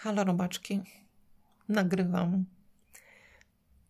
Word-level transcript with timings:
Halo 0.00 0.24
robaczki. 0.24 0.82
Nagrywam. 1.68 2.44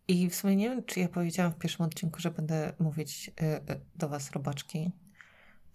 I 0.09 0.31
w 0.31 0.35
sumie 0.35 0.57
nie 0.57 0.71
wiem, 0.71 0.85
czy 0.85 1.01
ja 1.01 1.09
powiedziałam 1.09 1.53
w 1.53 1.59
pierwszym 1.59 1.87
odcinku, 1.87 2.21
że 2.21 2.31
będę 2.31 2.73
mówić 2.79 3.29
y, 3.29 3.45
y, 3.45 3.81
do 3.97 4.09
was 4.09 4.31
robaczki. 4.31 4.91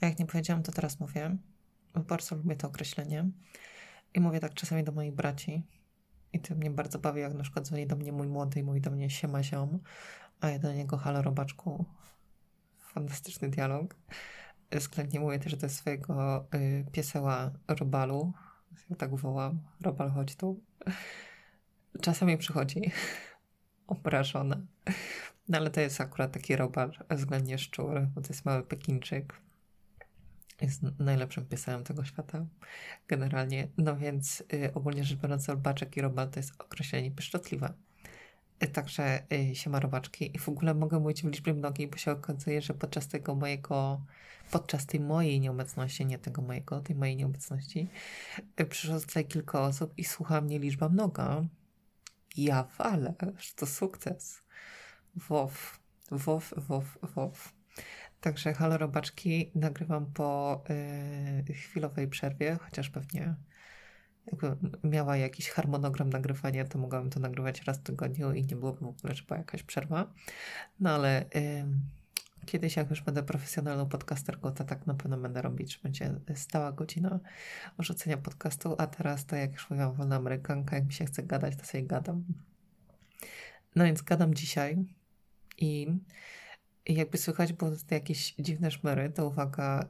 A 0.01 0.05
jak 0.05 0.19
nie 0.19 0.25
powiedziałam, 0.25 0.63
to 0.63 0.71
teraz 0.71 0.99
mówię. 0.99 1.37
Bardzo 1.93 2.35
lubię 2.35 2.55
to 2.55 2.67
określenie. 2.67 3.29
I 4.13 4.19
mówię 4.19 4.39
tak 4.39 4.53
czasami 4.53 4.83
do 4.83 4.91
moich 4.91 5.13
braci. 5.13 5.63
I 6.33 6.39
to 6.39 6.55
mnie 6.55 6.71
bardzo 6.71 6.99
bawi, 6.99 7.21
jak 7.21 7.33
na 7.33 7.43
przykład 7.43 7.65
dzwoni 7.65 7.87
do 7.87 7.95
mnie 7.95 8.11
mój 8.11 8.27
młody 8.27 8.59
i 8.59 8.63
mówi 8.63 8.81
do 8.81 8.91
mnie 8.91 9.09
siema 9.09 9.43
ziom, 9.43 9.79
a 10.41 10.49
ja 10.49 10.59
do 10.59 10.73
niego 10.73 10.97
halo 10.97 11.21
robaczku. 11.21 11.85
Fantastyczny 12.79 13.49
dialog. 13.49 13.95
Względnie 14.71 15.19
mówię 15.19 15.39
też 15.39 15.55
do 15.55 15.69
swojego 15.69 16.45
y, 16.55 16.85
pieseła 16.91 17.51
Robalu. 17.67 18.33
Ja 18.89 18.95
tak 18.95 19.15
wołam. 19.15 19.59
Robal, 19.81 20.09
chodź 20.11 20.35
tu. 20.35 20.59
Czasami 22.01 22.37
przychodzi 22.37 22.81
obrażona. 23.87 24.61
No 25.49 25.57
ale 25.57 25.69
to 25.69 25.81
jest 25.81 26.01
akurat 26.01 26.31
taki 26.31 26.55
robal 26.55 26.91
względnie 27.09 27.57
szczur, 27.57 28.07
bo 28.15 28.21
to 28.21 28.27
jest 28.27 28.45
mały 28.45 28.63
pekinczyk. 28.63 29.33
Jest 30.61 30.81
najlepszym 30.99 31.45
piesem 31.45 31.83
tego 31.83 32.05
świata. 32.05 32.45
Generalnie. 33.07 33.67
No 33.77 33.97
więc 33.97 34.43
y, 34.53 34.73
ogólnie 34.73 35.03
rzecz 35.03 35.19
biorąc, 35.19 35.49
robaczek 35.49 35.97
i 35.97 36.01
robal 36.01 36.29
to 36.29 36.39
jest 36.39 36.61
określenie 36.61 37.11
pieszczotliwe. 37.11 37.73
Także 38.67 39.23
y, 39.33 39.55
siema 39.55 39.79
robaczki. 39.79 40.35
I 40.35 40.39
w 40.39 40.49
ogóle 40.49 40.73
mogę 40.73 40.99
mówić 40.99 41.23
w 41.23 41.25
liczbie 41.25 41.53
mnogiej, 41.53 41.87
bo 41.87 41.97
się 41.97 42.11
okazuje, 42.11 42.61
że 42.61 42.73
podczas 42.73 43.07
tego 43.07 43.35
mojego, 43.35 44.01
podczas 44.51 44.85
tej 44.85 44.99
mojej 44.99 45.39
nieobecności, 45.39 46.05
nie 46.05 46.19
tego 46.19 46.41
mojego, 46.41 46.81
tej 46.81 46.95
mojej 46.95 47.15
nieobecności, 47.15 47.87
y, 48.61 48.65
przyszło 48.65 48.99
tutaj 48.99 49.25
kilka 49.25 49.61
osób 49.61 49.93
i 49.97 50.03
słucha 50.03 50.41
mnie 50.41 50.59
liczba 50.59 50.89
mnoga. 50.89 51.45
Ja 52.37 52.63
walę, 52.77 53.13
że 53.37 53.53
to 53.55 53.65
sukces. 53.65 54.41
Wow, 55.29 55.51
wow, 56.27 56.41
wow, 56.69 56.83
wow. 57.15 57.31
Także 58.21 58.53
halo 58.53 58.77
robaczki, 58.77 59.51
nagrywam 59.55 60.05
po 60.05 60.63
y, 61.49 61.53
chwilowej 61.53 62.07
przerwie, 62.07 62.57
chociaż 62.61 62.89
pewnie 62.89 63.35
jakby 64.31 64.55
miała 64.83 65.17
jakiś 65.17 65.49
harmonogram 65.49 66.09
nagrywania, 66.09 66.65
to 66.65 66.79
mogłabym 66.79 67.09
to 67.09 67.19
nagrywać 67.19 67.61
raz 67.61 67.77
w 67.77 67.83
tygodniu 67.83 68.33
i 68.33 68.45
nie 68.45 68.55
byłoby 68.55 68.79
w 68.79 68.87
ogóle, 68.87 69.15
że 69.15 69.23
była 69.23 69.37
jakaś 69.37 69.63
przerwa. 69.63 70.13
No 70.79 70.89
ale 70.89 71.25
kiedyś, 72.45 72.75
jak 72.75 72.89
już 72.89 73.01
będę 73.01 73.23
profesjonalną 73.23 73.89
podcasterką, 73.89 74.51
to 74.51 74.63
tak 74.63 74.87
na 74.87 74.93
pewno 74.93 75.17
będę 75.17 75.41
robić, 75.41 75.77
będzie 75.77 76.15
stała 76.35 76.71
godzina 76.71 77.19
rzucenia 77.79 78.17
podcastu, 78.17 78.75
a 78.77 78.87
teraz 78.87 79.25
to 79.25 79.35
jak 79.35 79.53
już 79.53 79.69
mówiłam, 79.69 79.93
wolna 79.93 80.15
amerykanka, 80.15 80.75
jak 80.75 80.85
mi 80.85 80.93
się 80.93 81.05
chce 81.05 81.23
gadać, 81.23 81.55
to 81.55 81.65
sobie 81.65 81.83
gadam. 81.83 82.23
No 83.75 83.83
więc 83.83 84.01
gadam 84.01 84.33
dzisiaj 84.33 84.77
i 85.57 85.87
jakby 86.85 87.17
słychać 87.17 87.53
było 87.53 87.71
jakieś 87.91 88.35
dziwne 88.39 88.71
szmery, 88.71 89.09
to 89.09 89.27
uwaga, 89.27 89.87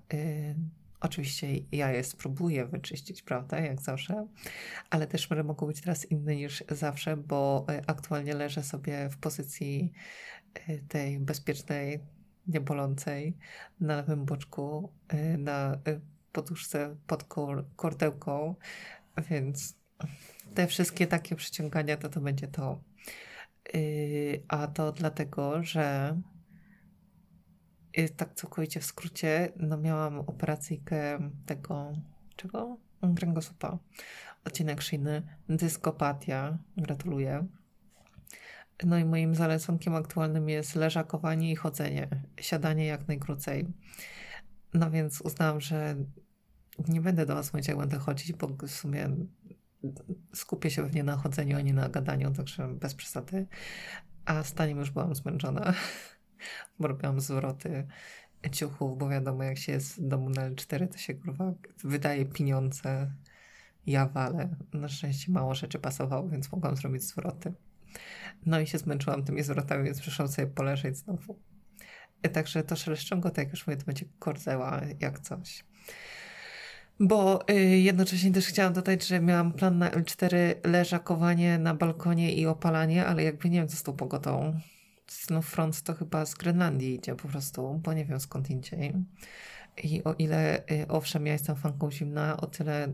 oczywiście 1.03 1.47
ja 1.71 1.91
je 1.91 2.03
spróbuję 2.03 2.65
wyczyścić, 2.65 3.21
prawda, 3.21 3.59
jak 3.59 3.81
zawsze, 3.81 4.27
ale 4.89 5.07
te 5.07 5.17
szmery 5.17 5.43
mogą 5.43 5.67
być 5.67 5.81
teraz 5.81 6.05
inne 6.05 6.35
niż 6.35 6.63
zawsze, 6.69 7.17
bo 7.17 7.65
y, 7.71 7.81
aktualnie 7.87 8.33
leżę 8.33 8.63
sobie 8.63 9.09
w 9.09 9.17
pozycji 9.17 9.91
y, 10.69 10.83
tej 10.87 11.19
bezpiecznej, 11.19 11.99
niebolącej, 12.47 13.37
na 13.79 13.95
lewym 13.95 14.25
boczku, 14.25 14.93
y, 15.13 15.37
na 15.37 15.77
poduszce 16.31 16.95
pod 17.07 17.23
kor- 17.23 17.65
kordełką, 17.75 18.55
więc 19.29 19.75
te 20.53 20.67
wszystkie 20.67 21.07
takie 21.07 21.35
przyciągania 21.35 21.97
to 21.97 22.09
to 22.09 22.21
będzie 22.21 22.47
to. 22.47 22.83
A 24.47 24.67
to 24.67 24.91
dlatego, 24.91 25.63
że 25.63 26.17
tak 28.15 28.33
całkowicie 28.33 28.79
w 28.79 28.85
skrócie, 28.85 29.51
no 29.57 29.77
miałam 29.77 30.19
operacyjkę 30.19 31.29
tego, 31.45 31.93
czego? 32.35 32.77
Kręgosłupa. 33.15 33.77
Odcinek 34.45 34.81
szyjny, 34.81 35.21
dyskopatia, 35.49 36.57
gratuluję. 36.77 37.47
No 38.85 38.97
i 38.97 39.05
moim 39.05 39.35
zaleconkiem 39.35 39.95
aktualnym 39.95 40.49
jest 40.49 40.75
leżakowanie 40.75 41.51
i 41.51 41.55
chodzenie, 41.55 42.07
siadanie 42.37 42.85
jak 42.85 43.07
najkrócej. 43.07 43.67
No 44.73 44.91
więc 44.91 45.21
uznałam, 45.21 45.61
że 45.61 45.95
nie 46.87 47.01
będę 47.01 47.25
do 47.25 47.35
Was 47.35 47.53
mówić, 47.53 47.67
jak 47.67 47.77
będę 47.77 47.97
chodzić, 47.97 48.33
bo 48.33 48.47
w 48.47 48.69
sumie 48.69 49.09
skupię 50.33 50.69
się 50.69 50.81
pewnie 50.81 51.03
na 51.03 51.17
chodzeniu, 51.17 51.57
a 51.57 51.61
nie 51.61 51.73
na 51.73 51.89
gadaniu, 51.89 52.31
także 52.31 52.67
bez 52.67 52.95
przesady. 52.95 53.47
A 54.25 54.43
staniem 54.43 54.77
już 54.77 54.91
byłam 54.91 55.15
zmęczona 55.15 55.73
bo 56.79 56.87
robiłam 56.87 57.21
zwroty 57.21 57.87
ciuchów, 58.51 58.97
bo 58.97 59.09
wiadomo, 59.09 59.43
jak 59.43 59.57
się 59.57 59.71
jest 59.71 59.95
w 59.95 60.07
domu 60.07 60.29
na 60.29 60.51
L4, 60.51 60.87
to 60.87 60.97
się 60.97 61.13
kurwa 61.13 61.53
wydaje 61.83 62.25
pieniądze. 62.25 63.11
Ja 63.85 64.05
walę. 64.05 64.55
Na 64.73 64.89
szczęście 64.89 65.31
mało 65.31 65.55
rzeczy 65.55 65.79
pasowało, 65.79 66.29
więc 66.29 66.51
mogłam 66.51 66.75
zrobić 66.75 67.03
zwroty. 67.03 67.53
No 68.45 68.59
i 68.59 68.67
się 68.67 68.77
zmęczyłam 68.77 69.23
tymi 69.23 69.43
zwrotami, 69.43 69.83
więc 69.83 69.99
przyszłam 69.99 70.27
sobie 70.27 70.47
poleżeć 70.47 70.97
znowu. 70.97 71.39
Także 72.33 72.63
to 72.63 72.75
szeleszczonko, 72.75 73.29
tak 73.29 73.37
jak 73.37 73.49
już 73.49 73.67
mówię, 73.67 73.77
to 73.77 73.85
będzie 73.85 74.05
korzeła, 74.19 74.81
jak 74.99 75.19
coś. 75.19 75.63
Bo 76.99 77.49
y, 77.49 77.53
jednocześnie 77.79 78.31
też 78.31 78.47
chciałam 78.47 78.73
dodać, 78.73 79.07
że 79.07 79.19
miałam 79.19 79.53
plan 79.53 79.77
na 79.77 79.89
L4 79.89 80.55
leżakowanie 80.63 81.57
na 81.57 81.75
balkonie 81.75 82.33
i 82.33 82.45
opalanie, 82.45 83.05
ale 83.05 83.23
jakby 83.23 83.49
nie 83.49 83.59
wiem, 83.59 83.67
co 83.67 83.77
z 83.77 83.83
tą 83.83 83.93
pogodą. 83.93 84.59
Snowfront 85.13 85.81
to 85.81 85.93
chyba 85.93 86.25
z 86.25 86.35
Grenlandii 86.35 86.95
idzie 86.95 87.15
po 87.15 87.27
prostu, 87.27 87.81
bo 87.83 87.93
nie 87.93 88.05
wiem 88.05 88.19
skąd 88.19 88.49
indziej. 88.49 88.93
I 89.83 90.03
o 90.03 90.13
ile, 90.13 90.63
y, 90.71 90.87
owszem, 90.87 91.25
ja 91.25 91.33
jestem 91.33 91.55
fanką 91.55 91.91
zimna, 91.91 92.37
o 92.37 92.47
tyle 92.47 92.93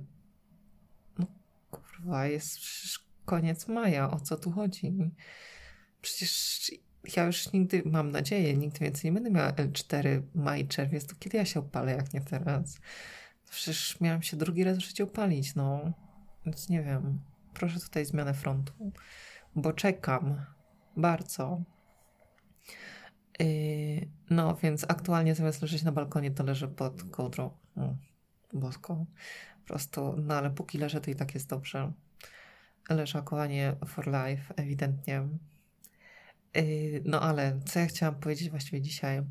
no 1.20 1.28
kurwa, 1.72 2.28
jest 2.28 2.58
przecież 2.58 3.06
koniec 3.26 3.68
maja, 3.68 4.12
o 4.12 4.20
co 4.20 4.38
tu 4.38 4.52
chodzi? 4.52 4.94
Przecież 6.02 6.72
ja 7.16 7.24
już 7.26 7.52
nigdy, 7.54 7.84
mam 7.86 8.12
nadzieję, 8.12 8.58
nigdy 8.58 8.80
więcej 8.80 9.12
nie 9.12 9.14
będę 9.14 9.32
miała 9.32 9.52
L4 9.52 10.22
maj, 10.36 10.68
czerwiec, 10.68 11.06
to 11.06 11.16
kiedy 11.20 11.38
ja 11.38 11.46
się 11.46 11.60
opalę, 11.60 11.92
jak 11.92 12.14
nie 12.14 12.22
teraz? 12.22 12.80
Przecież 13.50 14.00
miałam 14.02 14.22
się 14.22 14.38
drugi 14.38 14.64
raz 14.64 14.78
w 14.78 14.82
życiu 14.82 15.04
opalić, 15.04 15.56
no. 15.56 15.94
Więc 16.46 16.70
nie 16.70 16.84
wiem. 16.84 17.20
Proszę 17.54 17.80
tutaj 17.80 18.06
zmianę 18.06 18.34
frontu, 18.34 18.92
bo 19.56 19.74
czekam 19.74 20.46
bardzo. 20.98 21.62
Yy, 23.40 24.08
no, 24.30 24.56
więc 24.56 24.86
aktualnie 24.88 25.36
zamiast 25.36 25.62
leżeć 25.62 25.84
na 25.84 25.92
balkonie, 25.92 26.32
to 26.32 26.44
leżę 26.44 26.68
pod 26.68 27.04
kołdrą. 27.04 27.52
Mm, 27.78 27.98
bosko. 28.54 29.06
Po 29.62 29.68
prostu, 29.68 30.16
no 30.18 30.34
ale 30.34 30.50
póki 30.50 30.78
leżę, 30.78 31.02
to 31.02 31.12
i 31.12 31.16
tak 31.16 31.34
jest 31.34 31.50
dobrze. 31.50 31.92
Leżakowanie 32.90 33.76
for 33.86 34.08
life, 34.08 34.54
ewidentnie. 34.56 35.28
Yy, 36.56 37.02
no 37.06 37.22
ale 37.22 37.60
co 37.66 37.80
ja 37.80 37.86
chciałam 37.86 38.16
powiedzieć 38.16 38.50
właściwie 38.50 38.82
dzisiaj? 38.82 39.22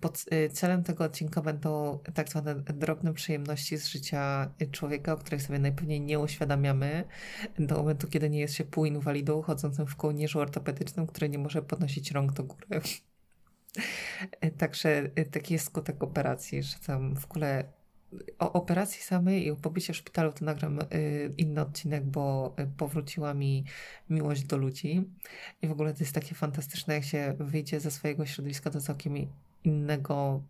Pod, 0.00 0.24
yy, 0.32 0.50
celem 0.50 0.82
tego 0.82 1.04
odcinka 1.04 1.42
będą 1.42 1.98
tak 2.14 2.28
zwane 2.28 2.54
drobne 2.54 3.14
przyjemności 3.14 3.78
z 3.78 3.86
życia 3.86 4.50
człowieka, 4.72 5.12
o 5.12 5.16
których 5.16 5.42
sobie 5.42 5.58
najpewniej 5.58 6.00
nie 6.00 6.18
uświadamiamy 6.18 7.04
do 7.58 7.76
momentu, 7.76 8.08
kiedy 8.08 8.30
nie 8.30 8.40
jest 8.40 8.54
się 8.54 8.64
półinwalidą 8.64 9.42
chodzącym 9.42 9.86
w 9.86 9.96
kołnierzu 9.96 10.40
ortopedycznym, 10.40 11.06
który 11.06 11.28
nie 11.28 11.38
może 11.38 11.62
podnosić 11.62 12.10
rąk 12.10 12.32
do 12.32 12.44
góry. 12.44 12.80
Także 14.58 15.10
taki 15.30 15.54
jest 15.54 15.66
skutek 15.66 16.02
operacji, 16.02 16.62
że 16.62 16.78
tam 16.86 17.16
w 17.16 17.24
ogóle 17.24 17.64
o 18.38 18.52
operacji 18.52 19.02
samej 19.02 19.46
i 19.46 19.50
o 19.50 19.56
pobycie 19.56 19.92
w 19.92 19.96
szpitalu 19.96 20.32
to 20.32 20.44
nagram 20.44 20.78
inny 21.36 21.60
odcinek, 21.60 22.04
bo 22.04 22.56
powróciła 22.76 23.34
mi 23.34 23.64
miłość 24.10 24.44
do 24.44 24.56
ludzi. 24.56 25.04
I 25.62 25.68
w 25.68 25.72
ogóle 25.72 25.94
to 25.94 26.00
jest 26.00 26.14
takie 26.14 26.34
fantastyczne, 26.34 26.94
jak 26.94 27.04
się 27.04 27.36
wyjdzie 27.38 27.80
ze 27.80 27.90
swojego 27.90 28.26
środowiska 28.26 28.70
do 28.70 28.80
całkiem 28.80 29.14
innego 29.64 30.42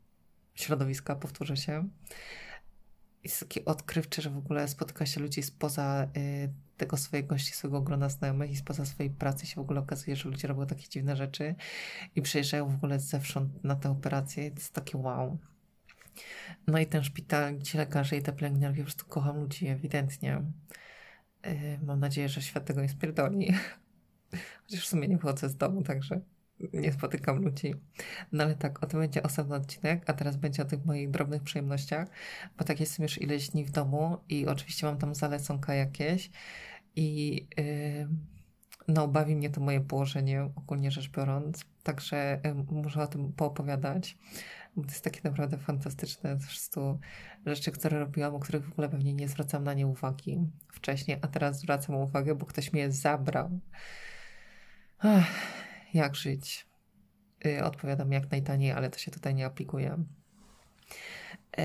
środowiska, 0.54 1.16
powtórzę 1.16 1.56
się. 1.56 1.88
Jest 3.26 3.40
takie 3.40 3.64
odkrywcze, 3.64 4.22
że 4.22 4.30
w 4.30 4.38
ogóle 4.38 4.68
spotyka 4.68 5.06
się 5.06 5.20
ludzi 5.20 5.42
spoza 5.42 6.08
y, 6.16 6.48
tego 6.76 6.96
swojego 6.96 7.38
ścisłego 7.38 7.80
grona 7.80 8.08
znajomych 8.08 8.50
i 8.50 8.56
spoza 8.56 8.84
swojej 8.84 9.10
pracy 9.12 9.46
się 9.46 9.54
w 9.54 9.58
ogóle 9.58 9.80
okazuje, 9.80 10.16
że 10.16 10.28
ludzie 10.28 10.48
robią 10.48 10.66
takie 10.66 10.88
dziwne 10.88 11.16
rzeczy 11.16 11.54
i 12.16 12.22
przyjeżdżają 12.22 12.68
w 12.68 12.74
ogóle 12.74 13.00
zewsząd 13.00 13.64
na 13.64 13.76
te 13.76 13.90
operacje. 13.90 14.50
To 14.50 14.56
jest 14.56 14.74
takie 14.74 14.98
wow. 14.98 15.38
No 16.66 16.78
i 16.78 16.86
ten 16.86 17.04
szpital, 17.04 17.62
ci 17.62 17.78
lekarze 17.78 18.16
i 18.16 18.22
te 18.22 18.32
pielęgniarki, 18.32 18.78
po 18.78 18.84
prostu 18.84 19.06
kocham 19.06 19.40
ludzi, 19.40 19.66
ewidentnie. 19.68 20.42
Yy, 21.44 21.78
mam 21.82 22.00
nadzieję, 22.00 22.28
że 22.28 22.42
świat 22.42 22.64
tego 22.64 22.82
nie 22.82 22.88
spierdoli. 22.88 23.54
Chociaż 24.62 24.84
w 24.84 24.88
sumie 24.88 25.08
nie 25.08 25.16
wychodzę 25.16 25.48
z 25.48 25.56
domu, 25.56 25.82
także 25.82 26.20
nie 26.72 26.92
spotykam 26.92 27.42
ludzi. 27.42 27.74
No 28.32 28.44
ale 28.44 28.54
tak, 28.54 28.82
o 28.82 28.86
tym 28.86 29.00
będzie 29.00 29.22
osobny 29.22 29.56
odcinek, 29.56 30.10
a 30.10 30.12
teraz 30.12 30.36
będzie 30.36 30.62
o 30.62 30.64
tych 30.64 30.84
moich 30.84 31.10
drobnych 31.10 31.42
przyjemnościach, 31.42 32.08
bo 32.58 32.64
tak 32.64 32.80
jestem 32.80 33.02
już 33.02 33.22
ileś 33.22 33.48
dni 33.48 33.64
w 33.64 33.70
domu 33.70 34.18
i 34.28 34.46
oczywiście 34.46 34.86
mam 34.86 34.98
tam 34.98 35.14
zaleconka 35.14 35.74
jakieś 35.74 36.30
I 36.96 37.34
yy, 37.56 38.08
no, 38.88 39.08
bawi 39.08 39.36
mnie 39.36 39.50
to 39.50 39.60
moje 39.60 39.80
położenie, 39.80 40.42
ogólnie 40.56 40.90
rzecz 40.90 41.10
biorąc. 41.10 41.64
Także 41.82 42.40
yy, 42.44 42.54
muszę 42.54 43.02
o 43.02 43.06
tym 43.06 43.32
poopowiadać. 43.32 44.18
Bo 44.76 44.82
to 44.82 44.88
jest 44.88 45.04
takie 45.04 45.20
naprawdę 45.24 45.58
fantastyczne. 45.58 46.36
Po 46.36 46.42
prostu 46.44 46.98
rzeczy, 47.46 47.72
które 47.72 47.98
robiłam, 47.98 48.34
o 48.34 48.38
których 48.38 48.64
w 48.64 48.72
ogóle 48.72 48.88
pewnie 48.88 49.14
nie 49.14 49.28
zwracam 49.28 49.64
na 49.64 49.74
nie 49.74 49.86
uwagi 49.86 50.38
wcześniej, 50.72 51.18
a 51.22 51.28
teraz 51.28 51.60
zwracam 51.60 51.96
uwagę, 51.96 52.34
bo 52.34 52.46
ktoś 52.46 52.72
mnie 52.72 52.92
zabrał. 52.92 53.60
Ach, 54.98 55.30
jak 55.96 56.14
żyć? 56.14 56.66
Yy, 57.44 57.64
odpowiadam 57.64 58.12
jak 58.12 58.30
najtaniej, 58.30 58.72
ale 58.72 58.90
to 58.90 58.98
się 58.98 59.10
tutaj 59.10 59.34
nie 59.34 59.46
aplikuje. 59.46 60.04
E, 61.58 61.64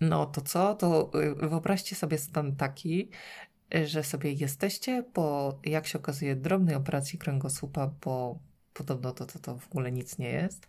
no 0.00 0.26
to 0.26 0.40
co? 0.40 0.74
To 0.74 1.10
y, 1.22 1.48
wyobraźcie 1.48 1.96
sobie 1.96 2.18
stan 2.18 2.56
taki, 2.56 3.10
że 3.84 4.04
sobie 4.04 4.32
jesteście 4.32 5.02
po, 5.12 5.58
jak 5.64 5.86
się 5.86 5.98
okazuje, 5.98 6.36
drobnej 6.36 6.74
operacji 6.74 7.18
kręgosłupa, 7.18 7.90
bo 8.04 8.38
podobno 8.74 9.12
to, 9.12 9.26
to, 9.26 9.38
to 9.38 9.58
w 9.58 9.66
ogóle 9.66 9.92
nic 9.92 10.18
nie 10.18 10.30
jest. 10.30 10.68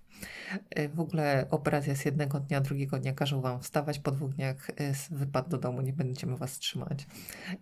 W 0.94 1.00
ogóle 1.00 1.48
operacja 1.52 1.96
z 1.96 2.06
jednego 2.06 2.40
dnia, 2.40 2.62
drugiego 2.62 3.00
dnia 3.00 3.14
każą 3.14 3.42
wam 3.42 3.62
wstawać, 3.62 4.00
po 4.00 4.12
dwóch 4.12 4.34
dniach 4.34 4.72
wypad 5.12 5.50
do 5.50 5.58
domu, 5.58 5.82
nie 5.82 5.94
będziemy 5.94 6.38
was 6.38 6.60
trzymać. 6.60 7.08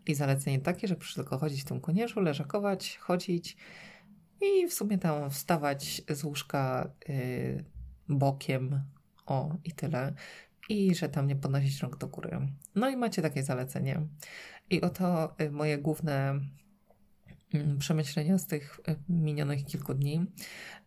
I 0.08 0.16
zalecenie 0.16 0.60
takie, 0.60 0.88
że 0.88 0.96
proszę 0.96 1.16
tylko 1.16 1.38
chodzić 1.38 1.62
w 1.62 1.66
tym 1.66 1.82
konieżu, 1.82 2.22
leżakować, 2.22 2.98
chodzić 2.98 3.58
i 4.42 4.68
w 4.68 4.74
sumie 4.74 4.98
tam 4.98 5.30
wstawać 5.30 6.02
z 6.10 6.24
łóżka 6.24 6.92
y, 7.10 7.66
bokiem, 8.10 8.82
o 9.26 9.58
i 9.64 9.72
tyle 9.72 10.14
i 10.70 10.96
że 10.96 11.10
tam 11.10 11.28
nie 11.28 11.36
podnosić 11.36 11.80
rąk 11.82 11.98
do 11.98 12.08
góry. 12.08 12.48
No 12.76 12.90
i 12.90 12.98
macie 12.98 13.22
takie 13.22 13.44
zalecenie. 13.44 14.02
I 14.70 14.82
oto 14.82 15.36
y, 15.42 15.52
moje 15.52 15.78
główne 15.78 16.40
mm, 17.54 17.78
przemyślenia 17.78 18.38
z 18.38 18.48
tych 18.48 18.80
y, 18.90 18.96
minionych 19.10 19.66
kilku 19.66 19.94
dni. 19.94 20.26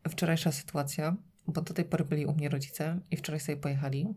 Wczorajsza 0.08 0.52
sytuacja, 0.52 1.16
bo 1.46 1.62
do 1.62 1.74
tej 1.74 1.84
pory 1.84 2.04
byli 2.04 2.26
u 2.26 2.34
mnie 2.34 2.48
rodzice 2.48 3.00
i 3.10 3.16
wczoraj 3.16 3.40
sobie 3.40 3.56
pojechali. 3.56 4.14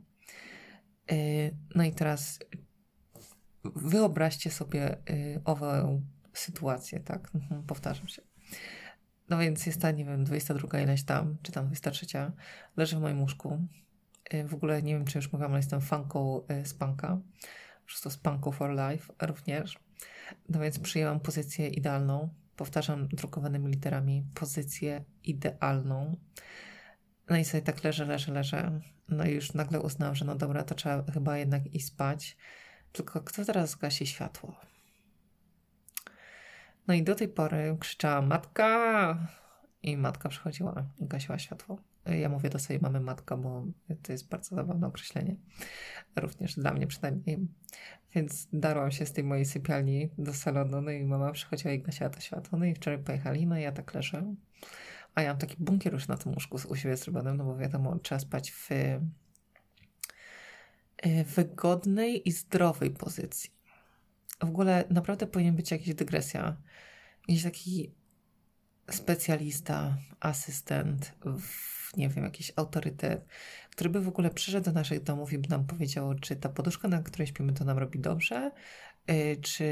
Y, 1.11 1.57
no 1.75 1.83
i 1.83 1.91
teraz 1.91 2.39
wyobraźcie 3.63 4.51
sobie 4.51 4.97
ową 5.45 6.01
sytuację, 6.33 6.99
tak? 6.99 7.35
Mhm, 7.35 7.63
powtarzam 7.63 8.07
się. 8.07 8.21
No 9.29 9.37
więc 9.37 9.65
jest 9.65 9.81
ta, 9.81 9.91
nie 9.91 10.05
wiem, 10.05 10.23
22 10.23 10.79
ileś 10.79 11.03
tam, 11.03 11.37
czy 11.41 11.51
tam 11.51 11.67
23, 11.67 12.05
leży 12.77 12.97
w 12.97 13.01
moim 13.01 13.21
łóżku, 13.21 13.67
Y, 14.33 14.47
w 14.47 14.53
ogóle 14.53 14.83
nie 14.83 14.93
wiem, 14.93 15.05
czy 15.05 15.17
już 15.17 15.31
mówiłam, 15.31 15.51
ale 15.51 15.59
jestem 15.59 15.81
fanką 15.81 16.41
y, 16.61 16.65
Spanka. 16.65 17.07
Po 17.81 17.85
prostu 17.85 18.09
Spanką 18.09 18.51
for 18.51 18.71
Life 18.71 19.13
również. 19.21 19.79
No 20.49 20.59
więc 20.59 20.79
przyjęłam 20.79 21.19
pozycję 21.19 21.67
idealną. 21.67 22.29
Powtarzam 22.55 23.07
drukowanymi 23.07 23.71
literami 23.71 24.25
pozycję 24.33 25.03
idealną. 25.23 26.17
No 27.29 27.37
i 27.37 27.45
sobie 27.45 27.61
tak 27.61 27.83
leżę, 27.83 28.05
leżę, 28.05 28.31
leżę. 28.31 28.79
No 29.09 29.25
i 29.25 29.31
już 29.31 29.53
nagle 29.53 29.79
uznałam, 29.79 30.15
że 30.15 30.25
no 30.25 30.35
dobra, 30.35 30.63
to 30.63 30.75
trzeba 30.75 31.11
chyba 31.11 31.37
jednak 31.37 31.65
i 31.65 31.79
spać. 31.79 32.37
Tylko 32.91 33.21
kto 33.21 33.45
teraz 33.45 33.69
zgasi 33.69 34.07
światło? 34.07 34.55
No 36.87 36.93
i 36.93 37.03
do 37.03 37.15
tej 37.15 37.27
pory 37.27 37.77
krzyczałam 37.79 38.27
matka 38.27 39.27
i 39.83 39.97
matka 39.97 40.29
przychodziła 40.29 40.85
i 40.99 41.07
gasiła 41.07 41.39
światło. 41.39 41.77
Ja 42.05 42.29
mówię 42.29 42.49
do 42.49 42.59
swojej 42.59 42.81
mamy 42.81 42.99
matka, 42.99 43.37
bo 43.37 43.65
to 44.03 44.11
jest 44.11 44.29
bardzo 44.29 44.55
zabawne 44.55 44.87
określenie. 44.87 45.35
Również 46.15 46.55
dla 46.55 46.73
mnie 46.73 46.87
przynajmniej. 46.87 47.47
Więc 48.15 48.47
darłam 48.53 48.91
się 48.91 49.05
z 49.05 49.13
tej 49.13 49.23
mojej 49.23 49.45
sypialni 49.45 50.09
do 50.17 50.33
salonu, 50.33 50.81
no 50.81 50.91
i 50.91 51.05
mama 51.05 51.31
przychodziła 51.31 51.73
i 51.73 51.79
gasiła 51.79 52.09
to 52.09 52.19
światło. 52.19 52.59
No 52.59 52.65
i 52.65 52.75
wczoraj 52.75 52.99
pojechali, 52.99 53.47
no 53.47 53.57
i 53.57 53.61
ja 53.61 53.71
tak 53.71 53.93
leżę. 53.93 54.35
A 55.15 55.21
ja 55.21 55.29
mam 55.29 55.37
taki 55.37 55.55
bunkier 55.59 55.93
już 55.93 56.07
na 56.07 56.17
tym 56.17 56.33
łóżku 56.33 56.57
u 56.69 56.75
siebie 56.75 56.97
zrobionym, 56.97 57.37
no 57.37 57.43
bo 57.43 57.57
wiadomo, 57.57 57.99
trzeba 57.99 58.19
spać 58.19 58.51
w 58.51 58.69
wygodnej 61.35 62.29
i 62.29 62.31
zdrowej 62.31 62.91
pozycji. 62.91 63.56
W 64.39 64.49
ogóle 64.49 64.83
naprawdę 64.89 65.27
powinien 65.27 65.55
być 65.55 65.71
jakaś 65.71 65.93
dygresja. 65.93 66.57
Jakiś 67.27 67.43
taki 67.43 67.91
specjalista, 68.91 69.97
asystent, 70.19 71.13
nie 71.97 72.09
wiem, 72.09 72.23
jakiś 72.23 72.51
autorytet, 72.55 73.25
który 73.71 73.89
by 73.89 74.01
w 74.01 74.07
ogóle 74.07 74.29
przyszedł 74.29 74.65
do 74.65 74.71
naszych 74.71 75.03
domów 75.03 75.33
i 75.33 75.37
by 75.37 75.49
nam 75.49 75.65
powiedział, 75.65 76.15
czy 76.19 76.35
ta 76.35 76.49
poduszka, 76.49 76.87
na 76.87 77.03
której 77.03 77.27
śpimy, 77.27 77.53
to 77.53 77.65
nam 77.65 77.77
robi 77.77 77.99
dobrze, 77.99 78.51
y, 79.11 79.37
czy 79.41 79.63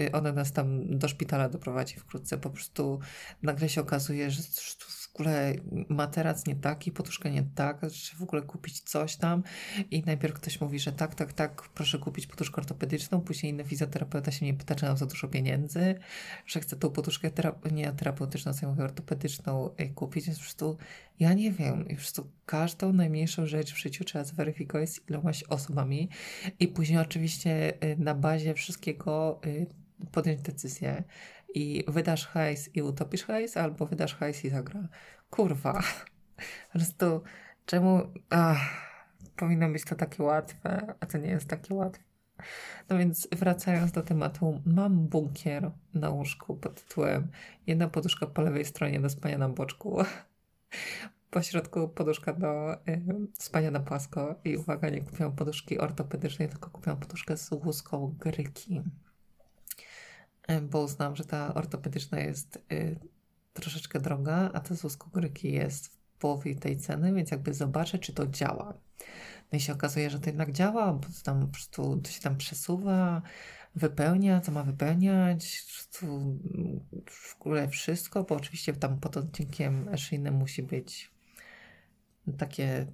y, 0.00 0.12
ona 0.12 0.32
nas 0.32 0.52
tam 0.52 0.98
do 0.98 1.08
szpitala 1.08 1.48
doprowadzi 1.48 1.96
wkrótce. 1.96 2.38
Po 2.38 2.50
prostu 2.50 3.00
nagle 3.42 3.68
się 3.68 3.80
okazuje, 3.80 4.30
że 4.30 4.42
w 4.78 4.99
ogóle 5.14 5.54
materac 5.88 6.46
nie 6.46 6.56
taki, 6.56 6.92
poduszka 6.92 7.28
nie 7.28 7.42
tak, 7.54 7.80
że 7.90 8.16
w 8.16 8.22
ogóle 8.22 8.42
kupić 8.42 8.80
coś 8.80 9.16
tam. 9.16 9.42
I 9.90 10.02
najpierw 10.06 10.34
ktoś 10.34 10.60
mówi, 10.60 10.78
że 10.78 10.92
tak, 10.92 11.14
tak, 11.14 11.32
tak, 11.32 11.68
proszę 11.74 11.98
kupić 11.98 12.26
poduszkę 12.26 12.56
ortopedyczną, 12.56 13.20
później 13.20 13.52
inny 13.52 13.64
fizjoterapeuta 13.64 14.30
się 14.30 14.44
mnie 14.44 14.54
pyta, 14.54 14.74
czy 14.74 14.86
mam 14.86 14.96
za 14.96 15.06
dużo 15.06 15.28
pieniędzy, 15.28 15.94
że 16.46 16.60
chcę 16.60 16.76
tą 16.76 16.90
poduszkę 16.90 17.30
nie 17.72 17.92
terapeutyczną, 17.92 18.52
co 18.52 18.66
ja 18.66 18.72
mówię, 18.72 18.84
ortopedyczną 18.84 19.70
y, 19.80 19.88
kupić, 19.88 20.26
więc 20.26 20.38
po 20.38 20.44
prostu 20.44 20.76
ja 21.20 21.32
nie 21.32 21.52
wiem, 21.52 21.84
po 21.84 21.94
prostu 21.94 22.30
każdą 22.46 22.92
najmniejszą 22.92 23.46
rzecz 23.46 23.72
w 23.72 23.78
życiu 23.78 24.04
trzeba 24.04 24.24
zweryfikować 24.24 24.90
z 24.90 25.08
ilomaś 25.08 25.42
osobami. 25.42 26.08
I 26.60 26.68
później 26.68 26.98
oczywiście 26.98 27.72
y, 27.84 27.96
na 27.98 28.14
bazie 28.14 28.54
wszystkiego 28.54 29.40
y, 29.46 29.66
podjąć 30.12 30.42
decyzję 30.42 31.04
i 31.54 31.84
wydasz 31.88 32.26
hajs 32.26 32.76
i 32.76 32.82
utopisz 32.82 33.24
hajs, 33.24 33.56
albo 33.56 33.86
wydasz 33.86 34.14
hajs 34.14 34.44
i 34.44 34.50
zagra. 34.50 34.88
Kurwa. 35.30 35.72
Po 36.72 36.78
prostu 36.78 37.22
czemu... 37.66 38.00
Ach, 38.30 38.60
powinno 39.36 39.68
być 39.68 39.84
to 39.84 39.94
takie 39.94 40.22
łatwe, 40.22 40.94
a 41.00 41.06
to 41.06 41.18
nie 41.18 41.28
jest 41.28 41.48
takie 41.48 41.74
łatwe. 41.74 42.02
No 42.88 42.98
więc 42.98 43.28
wracając 43.32 43.92
do 43.92 44.02
tematu, 44.02 44.60
mam 44.66 45.08
bunkier 45.08 45.70
na 45.94 46.10
łóżku 46.10 46.56
pod 46.56 46.82
tytułem 46.82 47.28
jedna 47.66 47.88
poduszka 47.88 48.26
po 48.26 48.42
lewej 48.42 48.64
stronie 48.64 49.00
do 49.00 49.10
spania 49.10 49.38
na 49.38 49.48
boczku, 49.48 49.98
po 51.30 51.42
środku 51.42 51.88
poduszka 51.88 52.32
do 52.32 52.74
y, 52.74 53.02
spania 53.38 53.70
na 53.70 53.80
płasko 53.80 54.34
i 54.44 54.56
uwaga, 54.56 54.88
nie 54.88 55.00
kupiłam 55.00 55.32
poduszki 55.32 55.78
ortopedycznej, 55.78 56.48
tylko 56.48 56.70
kupiłam 56.70 56.98
poduszkę 56.98 57.36
z 57.36 57.52
łuską 57.52 58.14
gryki. 58.18 58.82
Bo 60.70 60.82
uznam, 60.82 61.16
że 61.16 61.24
ta 61.24 61.54
ortopedyczna 61.54 62.20
jest 62.20 62.56
y, 62.72 62.96
troszeczkę 63.52 64.00
droga, 64.00 64.50
a 64.54 64.60
ta 64.60 64.74
z 64.74 64.84
łuskogryki 64.84 65.52
jest 65.52 65.86
w 65.86 66.18
połowie 66.18 66.54
tej 66.54 66.78
ceny, 66.78 67.14
więc 67.14 67.30
jakby 67.30 67.54
zobaczę, 67.54 67.98
czy 67.98 68.12
to 68.12 68.26
działa. 68.26 68.74
No 69.52 69.58
i 69.58 69.60
się 69.60 69.72
okazuje, 69.72 70.10
że 70.10 70.20
to 70.20 70.26
jednak 70.26 70.52
działa, 70.52 70.92
bo 70.92 71.00
to 71.00 71.22
tam 71.24 71.40
po 71.40 71.52
prostu 71.52 71.96
to 71.96 72.10
się 72.10 72.20
tam 72.20 72.36
przesuwa, 72.36 73.22
wypełnia, 73.74 74.40
co 74.40 74.52
ma 74.52 74.62
wypełniać, 74.62 75.64
w 77.06 77.36
ogóle 77.36 77.68
wszystko, 77.68 78.24
bo 78.24 78.34
oczywiście 78.34 78.72
tam 78.72 79.00
pod 79.00 79.16
odcinkiem 79.16 79.96
szyjnym 79.96 80.34
musi 80.34 80.62
być 80.62 81.10
takie 82.38 82.86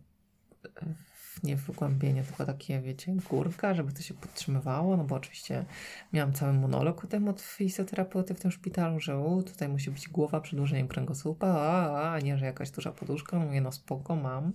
nie 1.42 1.56
wygłębienie, 1.56 2.22
tylko 2.24 2.46
takie, 2.46 2.80
wiecie, 2.80 3.12
górka, 3.30 3.74
żeby 3.74 3.92
to 3.92 4.02
się 4.02 4.14
podtrzymywało, 4.14 4.96
no 4.96 5.04
bo 5.04 5.14
oczywiście 5.14 5.64
miałam 6.12 6.32
cały 6.32 6.52
monolog 6.52 7.04
o 7.04 7.06
tym 7.06 7.28
od 7.28 7.40
fizjoterapeuty 7.40 8.34
w 8.34 8.40
tym 8.40 8.50
szpitalu, 8.50 9.00
że 9.00 9.18
u, 9.18 9.42
tutaj 9.42 9.68
musi 9.68 9.90
być 9.90 10.08
głowa 10.08 10.40
przedłużeniem 10.40 10.88
kręgosłupa, 10.88 11.46
a, 11.46 12.12
a 12.12 12.20
nie, 12.20 12.38
że 12.38 12.46
jakaś 12.46 12.70
duża 12.70 12.92
poduszka. 12.92 13.38
Mówię, 13.38 13.60
no 13.60 13.72
spoko, 13.72 14.16
mam. 14.16 14.52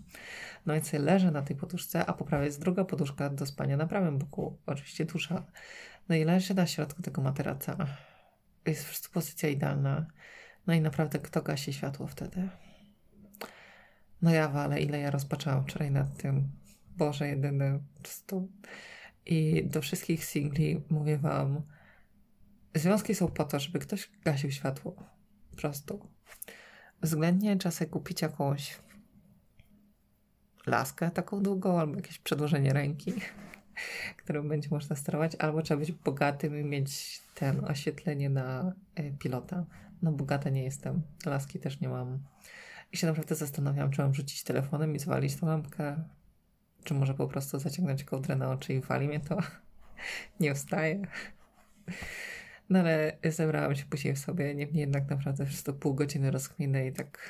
No 0.65 0.75
i 0.75 0.81
sobie 0.81 1.03
leżę 1.03 1.31
na 1.31 1.41
tej 1.41 1.55
poduszce, 1.55 2.05
a 2.05 2.13
po 2.13 2.25
prawej 2.25 2.45
jest 2.45 2.61
druga 2.61 2.85
poduszka 2.85 3.29
do 3.29 3.45
spania 3.45 3.77
na 3.77 3.87
prawym 3.87 4.17
boku, 4.17 4.57
oczywiście 4.65 5.05
duża. 5.05 5.43
No 6.09 6.15
i 6.15 6.23
leżę 6.23 6.53
na 6.53 6.67
środku 6.67 7.01
tego 7.01 7.21
materaca. 7.21 7.75
Jest 8.65 8.83
po 8.83 8.87
prostu 8.87 9.09
pozycja 9.11 9.49
idealna. 9.49 10.05
No 10.67 10.73
i 10.73 10.81
naprawdę 10.81 11.19
kto 11.19 11.41
gasi 11.41 11.73
światło 11.73 12.07
wtedy? 12.07 12.49
No 14.21 14.31
ja 14.31 14.49
wale, 14.49 14.81
ile 14.81 14.99
ja 14.99 15.11
rozpaczałam 15.11 15.63
wczoraj 15.63 15.91
nad 15.91 16.17
tym. 16.17 16.60
Boże, 16.97 17.27
jedyny. 17.27 17.79
Po 17.95 18.01
prostu. 18.01 18.51
I 19.25 19.63
do 19.65 19.81
wszystkich 19.81 20.25
singli 20.25 20.81
mówię 20.89 21.17
wam, 21.17 21.61
związki 22.75 23.15
są 23.15 23.27
po 23.27 23.43
to, 23.43 23.59
żeby 23.59 23.79
ktoś 23.79 24.09
gasił 24.25 24.51
światło. 24.51 24.91
Po 25.51 25.57
prostu. 25.57 26.09
Względnie 27.01 27.57
sobie 27.71 27.89
kupić 27.89 28.21
jakąś 28.21 28.79
laskę 30.67 31.11
taką 31.11 31.43
długą, 31.43 31.79
albo 31.79 31.95
jakieś 31.95 32.19
przedłożenie 32.19 32.73
ręki, 32.73 33.13
którą 34.23 34.47
będzie 34.47 34.69
można 34.71 34.95
sterować, 34.95 35.35
albo 35.35 35.61
trzeba 35.61 35.79
być 35.79 35.91
bogatym 35.91 36.59
i 36.59 36.63
mieć 36.63 37.21
ten 37.35 37.65
oświetlenie 37.65 38.29
na 38.29 38.73
y, 38.99 39.15
pilota. 39.19 39.65
No 40.01 40.11
bogata 40.11 40.49
nie 40.49 40.63
jestem, 40.63 41.01
laski 41.25 41.59
też 41.59 41.79
nie 41.79 41.89
mam. 41.89 42.19
I 42.91 42.97
się 42.97 43.07
naprawdę 43.07 43.35
zastanawiam, 43.35 43.91
czy 43.91 44.01
mam 44.01 44.13
rzucić 44.13 44.43
telefonem 44.43 44.95
i 44.95 44.99
zwalić 44.99 45.35
tą 45.35 45.47
lampkę, 45.47 46.03
czy 46.83 46.93
może 46.93 47.13
po 47.13 47.27
prostu 47.27 47.59
zaciągnąć 47.59 48.03
kołdrę 48.03 48.35
na 48.35 48.51
oczy 48.51 48.73
i 48.73 48.81
wali 48.81 49.07
mnie 49.07 49.19
to? 49.19 49.37
Nie 50.39 50.51
ustaje. 50.51 51.01
No 52.69 52.79
ale 52.79 53.17
zebrałam 53.29 53.75
się 53.75 53.85
później 53.85 54.15
w 54.15 54.19
sobie, 54.19 54.55
niemniej 54.55 54.81
jednak 54.81 55.09
naprawdę 55.09 55.45
wszystko 55.45 55.73
pół 55.73 55.93
godziny 55.93 56.31
rozkminy 56.31 56.87
i 56.87 56.93
tak 56.93 57.29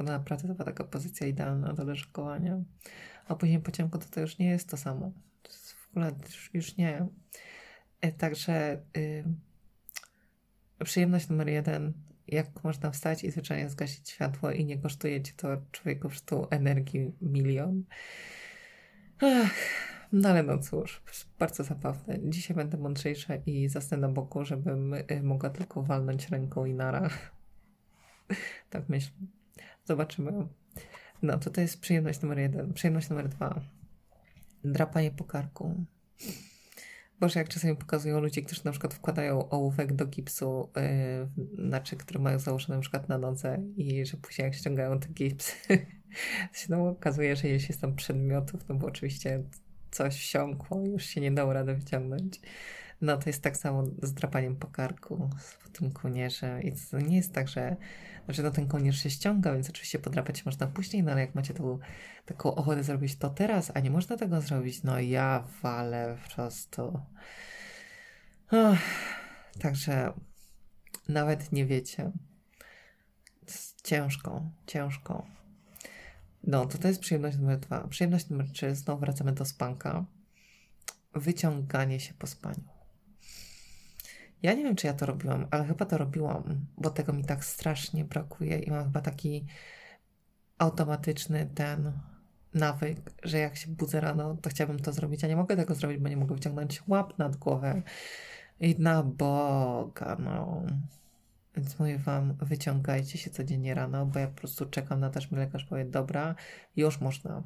naprawdę 0.00 0.48
to 0.48 0.54
była 0.54 0.64
taka 0.64 0.84
pozycja 0.84 1.26
idealna 1.26 1.72
do 1.72 1.84
leżakowania. 1.84 2.62
A 3.28 3.34
później 3.34 3.60
po 3.60 3.70
ciemku 3.70 3.98
to, 3.98 4.06
to 4.10 4.20
już 4.20 4.38
nie 4.38 4.48
jest 4.48 4.68
to 4.68 4.76
samo. 4.76 5.12
To 5.42 5.52
jest 5.52 5.72
w 5.72 5.90
ogóle 5.90 6.12
już, 6.24 6.50
już 6.54 6.76
nie. 6.76 7.06
E, 8.00 8.12
także 8.12 8.82
y, 8.96 9.24
przyjemność 10.84 11.28
numer 11.28 11.48
jeden, 11.48 11.92
jak 12.28 12.64
można 12.64 12.90
wstać 12.90 13.24
i 13.24 13.30
zwyczajnie 13.30 13.68
zgasić 13.68 14.10
światło 14.10 14.50
i 14.50 14.64
nie 14.64 14.78
kosztuje 14.78 15.22
ci 15.22 15.32
to 15.32 15.48
człowieku 15.72 16.08
tu 16.26 16.46
energii 16.50 17.12
milion. 17.22 17.84
No 20.12 20.28
ale 20.28 20.42
no 20.42 20.58
cóż, 20.58 21.02
bardzo 21.38 21.64
zabawne. 21.64 22.18
Dzisiaj 22.22 22.56
będę 22.56 22.78
mądrzejsza 22.78 23.36
i 23.36 23.68
zasnę 23.68 23.96
na 23.96 24.08
boku, 24.08 24.44
żebym 24.44 24.94
y, 24.94 25.22
mogła 25.22 25.50
tylko 25.50 25.82
walnąć 25.82 26.28
ręką 26.28 26.64
i 26.64 26.74
nara. 26.74 27.10
tak 28.70 28.88
myślę. 28.88 29.12
Zobaczymy. 29.84 30.46
No, 31.22 31.38
to 31.38 31.50
to 31.50 31.60
jest 31.60 31.80
przyjemność 31.80 32.22
numer 32.22 32.38
jeden. 32.38 32.72
Przyjemność 32.72 33.10
numer 33.10 33.28
dwa. 33.28 33.60
Drapanie 34.64 35.10
po 35.10 35.24
karku. 35.24 35.84
Boże, 37.20 37.40
jak 37.40 37.48
czasami 37.48 37.76
pokazują 37.76 38.20
ludzie, 38.20 38.42
którzy 38.42 38.60
na 38.64 38.70
przykład 38.70 38.94
wkładają 38.94 39.48
ołówek 39.48 39.92
do 39.92 40.06
gipsu, 40.06 40.70
yy, 41.56 41.66
znaczy, 41.68 41.96
który 41.96 42.18
mają 42.18 42.38
założony 42.38 42.74
na 42.74 42.80
przykład 42.80 43.08
na 43.08 43.18
nodze 43.18 43.62
i 43.76 44.06
że 44.06 44.16
później 44.16 44.44
jak 44.44 44.54
ściągają 44.54 45.00
ten 45.00 45.14
gips, 45.14 45.52
się 46.52 46.68
tam 46.72 46.80
okazuje, 46.80 47.36
że 47.36 47.48
jeśli 47.48 47.68
jest 47.68 47.80
tam 47.80 47.96
przedmiotów, 47.96 48.68
no 48.68 48.74
bo 48.74 48.86
oczywiście 48.86 49.42
coś 49.90 50.16
wsiąkło 50.16 50.80
już 50.80 51.04
się 51.04 51.20
nie 51.20 51.30
dało 51.30 51.52
rady 51.52 51.74
wyciągnąć. 51.74 52.40
No 53.00 53.16
to 53.16 53.28
jest 53.28 53.42
tak 53.42 53.56
samo 53.56 53.84
z 54.02 54.14
drapaniem 54.14 54.56
po 54.56 54.66
karku, 54.66 55.30
po 55.64 55.68
tym 55.68 55.92
konierze. 55.92 56.60
I 56.62 56.72
to 56.90 57.00
nie 57.00 57.16
jest 57.16 57.32
tak, 57.32 57.48
że 57.48 57.76
znaczy 58.24 58.42
no 58.42 58.50
ten 58.50 58.68
konierz 58.68 59.02
się 59.02 59.10
ściąga, 59.10 59.52
więc 59.52 59.70
oczywiście 59.70 59.98
podrapać 59.98 60.46
można 60.46 60.66
później, 60.66 61.02
no 61.02 61.12
ale 61.12 61.20
jak 61.20 61.34
macie 61.34 61.54
tą, 61.54 61.78
taką 62.26 62.54
ochotę 62.54 62.84
zrobić 62.84 63.16
to 63.16 63.30
teraz, 63.30 63.72
a 63.74 63.80
nie 63.80 63.90
można 63.90 64.16
tego 64.16 64.40
zrobić, 64.40 64.82
no 64.82 65.00
ja 65.00 65.48
walę 65.62 66.16
po 66.24 66.34
prostu. 66.34 67.00
także 69.62 70.12
nawet 71.08 71.52
nie 71.52 71.66
wiecie. 71.66 72.12
Ciężko, 73.84 74.50
ciężko. 74.66 75.35
No, 76.46 76.66
to 76.66 76.78
to 76.78 76.88
jest 76.88 77.00
przyjemność 77.00 77.36
numer 77.36 77.60
dwa. 77.60 77.88
Przyjemność 77.88 78.28
numer 78.28 78.50
trzy, 78.52 78.74
znowu 78.74 79.00
wracamy 79.00 79.32
do 79.32 79.44
spanka. 79.44 80.04
Wyciąganie 81.14 82.00
się 82.00 82.14
po 82.14 82.26
spaniu. 82.26 82.64
Ja 84.42 84.54
nie 84.54 84.64
wiem, 84.64 84.76
czy 84.76 84.86
ja 84.86 84.94
to 84.94 85.06
robiłam, 85.06 85.46
ale 85.50 85.64
chyba 85.64 85.84
to 85.84 85.98
robiłam, 85.98 86.66
bo 86.78 86.90
tego 86.90 87.12
mi 87.12 87.24
tak 87.24 87.44
strasznie 87.44 88.04
brakuje 88.04 88.58
i 88.58 88.70
mam 88.70 88.84
chyba 88.84 89.00
taki 89.00 89.46
automatyczny 90.58 91.50
ten 91.54 91.92
nawyk, 92.54 93.12
że 93.22 93.38
jak 93.38 93.56
się 93.56 93.70
budzę 93.70 94.00
rano, 94.00 94.36
to 94.42 94.50
chciałabym 94.50 94.80
to 94.80 94.92
zrobić, 94.92 95.24
a 95.24 95.28
nie 95.28 95.36
mogę 95.36 95.56
tego 95.56 95.74
zrobić, 95.74 95.98
bo 95.98 96.08
nie 96.08 96.16
mogę 96.16 96.34
wyciągnąć 96.34 96.82
łap 96.88 97.18
nad 97.18 97.36
głowę. 97.36 97.82
I 98.60 98.76
na 98.78 99.02
Boga, 99.02 100.16
no. 100.18 100.62
Więc 101.56 101.78
mówię 101.78 101.98
Wam, 101.98 102.36
wyciągajcie 102.40 103.18
się 103.18 103.30
codziennie 103.30 103.74
rano, 103.74 104.06
bo 104.06 104.18
ja 104.18 104.26
po 104.26 104.34
prostu 104.34 104.66
czekam 104.66 105.00
na 105.00 105.10
to, 105.10 105.18
aż 105.18 105.30
mi 105.30 105.38
lekarz 105.38 105.64
powie, 105.64 105.84
dobra, 105.84 106.34
już 106.76 107.00
można. 107.00 107.42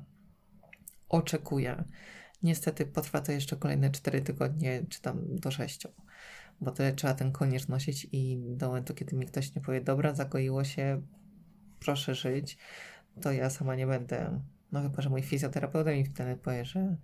Oczekuję. 1.09 1.85
Niestety 2.43 2.87
potrwa 2.87 3.21
to 3.21 3.33
jeszcze 3.33 3.57
kolejne 3.57 3.91
4 3.91 4.21
tygodnie, 4.21 4.83
czy 4.89 5.01
tam 5.01 5.37
do 5.37 5.51
6 5.51 5.87
bo 6.61 6.71
to 6.71 6.83
trzeba 6.97 7.15
ten 7.15 7.33
konież 7.33 7.69
nosić 7.69 8.07
i 8.13 8.39
do 8.57 8.69
momentu, 8.69 8.95
kiedy 8.95 9.17
mi 9.17 9.27
ktoś 9.27 9.55
nie 9.55 9.63
powie, 9.63 9.81
dobra, 9.81 10.15
zagoiło 10.15 10.65
się, 10.65 11.03
proszę 11.81 12.15
żyć, 12.15 12.59
to 13.23 13.33
ja 13.33 13.51
sama 13.51 13.77
nie 13.77 13.87
będę. 13.87 14.41
No 14.73 14.83
chyba, 14.83 15.03
że 15.03 15.11
mój 15.11 15.23
fizjoterapeuta 15.23 15.91
mi 15.91 16.05
wtedy 16.05 16.37
powie, 16.37 16.65
że 16.65 16.97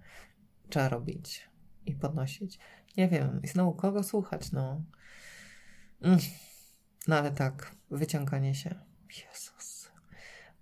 trzeba 0.68 0.88
robić 0.88 1.48
i 1.86 1.94
podnosić. 1.94 2.58
Nie 2.96 3.08
wiem, 3.08 3.40
i 3.42 3.48
znowu 3.48 3.72
kogo 3.72 4.02
słuchać, 4.02 4.52
no. 4.52 4.82
Mm. 6.02 6.18
No 7.06 7.16
ale 7.16 7.30
tak, 7.32 7.74
wyciąganie 7.90 8.54
się. 8.54 8.74
Jezus. 9.08 9.90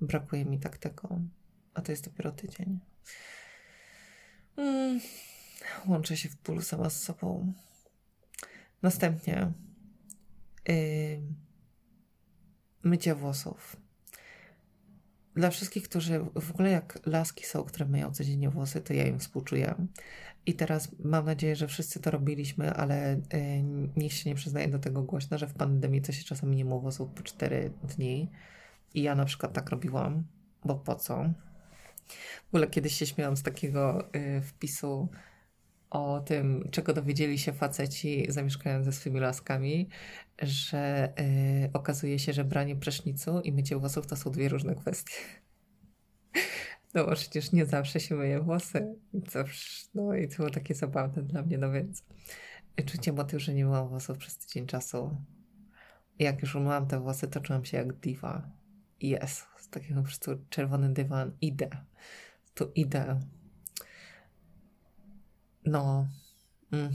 Brakuje 0.01 0.45
mi 0.45 0.59
tak 0.61 0.79
tego. 0.79 1.21
A 1.75 1.83
to 1.83 1.93
jest 1.93 2.05
dopiero 2.05 2.33
tydzień. 2.33 2.81
Mm. 4.57 5.01
Łączę 5.87 6.17
się 6.17 6.29
w 6.29 6.37
bólu 6.37 6.63
sama 6.63 6.91
z 6.91 7.03
sobą. 7.03 7.53
Następnie 8.83 9.53
yy, 10.69 11.23
mycie 12.83 13.15
włosów. 13.15 13.77
Dla 15.35 15.51
wszystkich, 15.51 15.89
którzy 15.89 16.21
w 16.35 16.51
ogóle 16.51 16.71
jak 16.71 16.99
laski 17.07 17.47
są, 17.47 17.65
które 17.65 17.87
myją 17.87 18.13
codziennie 18.13 18.51
włosy, 18.51 18.81
to 18.81 18.93
ja 18.93 19.07
im 19.07 19.19
współczuję. 19.19 19.75
I 20.47 20.55
teraz 20.55 20.89
mam 21.05 21.25
nadzieję, 21.25 21.57
że 21.57 21.69
wszyscy 21.69 22.01
to 22.01 22.11
robiliśmy, 22.11 22.75
ale 22.75 23.21
yy, 23.33 23.89
nikt 23.97 24.17
się 24.17 24.31
nie 24.31 24.37
przyznaje 24.37 24.69
do 24.69 24.79
tego 24.79 25.03
głośno, 25.03 25.39
że 25.39 25.47
w 25.47 25.55
pandemii 25.55 26.03
to 26.03 26.13
się 26.13 26.25
czasami 26.25 26.57
nie 26.57 26.65
myło 26.65 26.81
włosów 26.81 27.11
po 27.11 27.23
4 27.23 27.71
dni. 27.83 28.31
I 28.95 29.03
ja 29.03 29.15
na 29.15 29.25
przykład 29.25 29.53
tak 29.53 29.71
robiłam, 29.71 30.25
bo 30.65 30.75
po 30.75 30.95
co? 30.95 31.25
W 32.45 32.49
ogóle 32.49 32.67
kiedyś 32.67 32.95
się 32.95 33.07
śmiałam 33.07 33.37
z 33.37 33.43
takiego 33.43 34.09
yy, 34.15 34.43
wpisu, 34.43 35.09
o 35.95 36.21
tym, 36.21 36.69
czego 36.71 36.93
dowiedzieli 36.93 37.39
się 37.39 37.53
faceci 37.53 38.27
zamieszkając 38.29 38.85
ze 38.85 38.93
swymi 38.93 39.21
laskami, 39.21 39.89
że 40.43 41.13
yy, 41.63 41.71
okazuje 41.73 42.19
się, 42.19 42.33
że 42.33 42.45
branie 42.45 42.77
prysznicu 42.77 43.41
i 43.41 43.53
mycie 43.53 43.77
włosów 43.77 44.07
to 44.07 44.17
są 44.17 44.31
dwie 44.31 44.49
różne 44.49 44.75
kwestie. 44.75 45.15
No 46.95 47.07
bo 47.07 47.15
przecież 47.15 47.53
nie 47.53 47.67
zawsze 47.67 48.01
się 48.01 48.15
myje 48.15 48.41
włosy. 48.41 48.95
Zawsze, 49.31 49.89
no 49.95 50.15
i 50.15 50.29
to 50.29 50.37
było 50.37 50.51
takie 50.51 50.75
zabawne 50.75 51.23
dla 51.23 51.43
mnie, 51.43 51.59
no 51.59 51.73
więc 51.73 52.05
czucie 52.87 53.13
motyw, 53.13 53.43
że 53.43 53.55
nie 53.55 53.65
myłam 53.65 53.89
włosów 53.89 54.19
przez 54.19 54.39
tydzień 54.39 54.67
czasu. 54.67 55.17
Jak 56.19 56.43
już 56.43 56.55
umyłam 56.55 56.87
te 56.87 57.01
włosy, 57.01 57.29
to 57.29 57.41
czułam 57.41 57.65
się 57.65 57.77
jak 57.77 57.93
diwa. 57.93 58.51
Jest. 59.01 59.47
Z 59.59 59.69
takiego 59.69 60.01
po 60.01 60.07
prostu 60.07 60.31
czerwony 60.51 60.93
dywan. 60.93 61.37
Idę. 61.41 61.71
Tu 62.55 62.73
idę 62.75 63.21
no, 65.67 66.09
mm, 66.73 66.93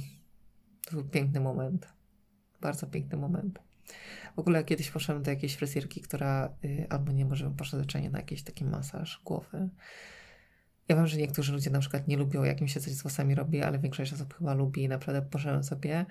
to 0.86 0.92
był 0.92 1.04
piękny 1.04 1.40
moment. 1.40 1.88
Bardzo 2.62 2.88
piękny 2.88 3.18
moment. 3.18 3.60
W 4.36 4.40
ogóle 4.40 4.64
kiedyś 4.64 4.92
poszedłem 4.92 5.24
do 5.24 5.32
jakiejś 5.32 5.56
fryzjerki, 5.56 6.02
która, 6.02 6.54
y, 6.66 6.88
albo 6.90 7.12
nie, 7.12 7.26
może 7.26 7.52
poszedł 7.52 7.84
zwyczajnie 7.84 8.10
na 8.10 8.20
jakiś 8.20 8.44
taki 8.44 8.66
masaż 8.66 9.22
głowy. 9.26 9.70
Ja 10.88 10.96
wiem, 10.96 11.08
że 11.08 11.18
niektórzy 11.18 11.54
ludzie 11.54 11.70
na 11.70 11.80
przykład 11.80 12.08
nie 12.08 12.18
lubią, 12.18 12.44
jak 12.44 12.62
mi 12.62 12.70
się 12.70 12.80
coś 12.80 12.94
z 12.94 13.02
włosami 13.02 13.36
robi, 13.36 13.64
ale 13.64 13.80
większość 13.80 14.14
osób 14.14 14.34
chyba 14.34 14.54
lubi 14.54 14.84
i 14.84 14.90
naprawdę 14.90 15.22
poszedłem 15.22 15.64
sobie. 15.64 16.06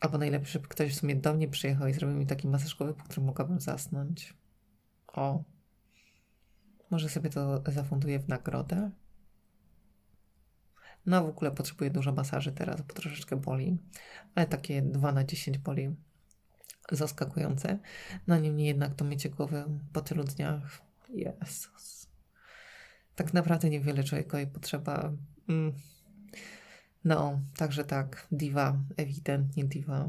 Albo 0.00 0.18
najlepiej, 0.18 0.48
żeby 0.48 0.68
ktoś 0.68 0.92
w 0.92 0.98
sumie 0.98 1.16
do 1.16 1.34
mnie 1.34 1.48
przyjechał 1.48 1.88
i 1.88 1.92
zrobił 1.92 2.16
mi 2.16 2.26
taki 2.26 2.48
masaż 2.48 2.74
głowy, 2.74 2.94
po 2.94 3.04
którym 3.04 3.24
mogłabym 3.24 3.60
zasnąć. 3.60 4.34
O. 5.06 5.44
Może 6.90 7.08
sobie 7.08 7.30
to 7.30 7.62
zafunduję 7.66 8.18
w 8.18 8.28
nagrodę. 8.28 8.90
No 11.06 11.24
w 11.24 11.28
ogóle 11.28 11.50
potrzebuję 11.50 11.90
dużo 11.90 12.12
masaży 12.12 12.52
teraz, 12.52 12.82
bo 12.82 12.94
troszeczkę 12.94 13.36
boli, 13.36 13.78
ale 14.34 14.46
takie 14.46 14.82
2 14.82 15.12
na 15.12 15.24
10 15.24 15.58
boli. 15.58 15.96
Zaskakujące. 16.92 17.78
No 18.26 18.38
niemniej 18.38 18.66
jednak 18.66 18.94
to 18.94 19.04
mycie 19.04 19.30
głowy 19.30 19.64
po 19.92 20.00
tylu 20.00 20.24
dniach, 20.24 20.80
Jezus. 21.08 22.06
Tak 23.16 23.34
naprawdę 23.34 23.70
niewiele 23.70 24.04
człowiekowi 24.04 24.46
potrzeba. 24.46 25.12
Mm. 25.48 25.72
No, 27.04 27.40
także 27.56 27.84
tak, 27.84 28.26
diva, 28.32 28.76
ewidentnie 28.96 29.64
diva. 29.64 30.08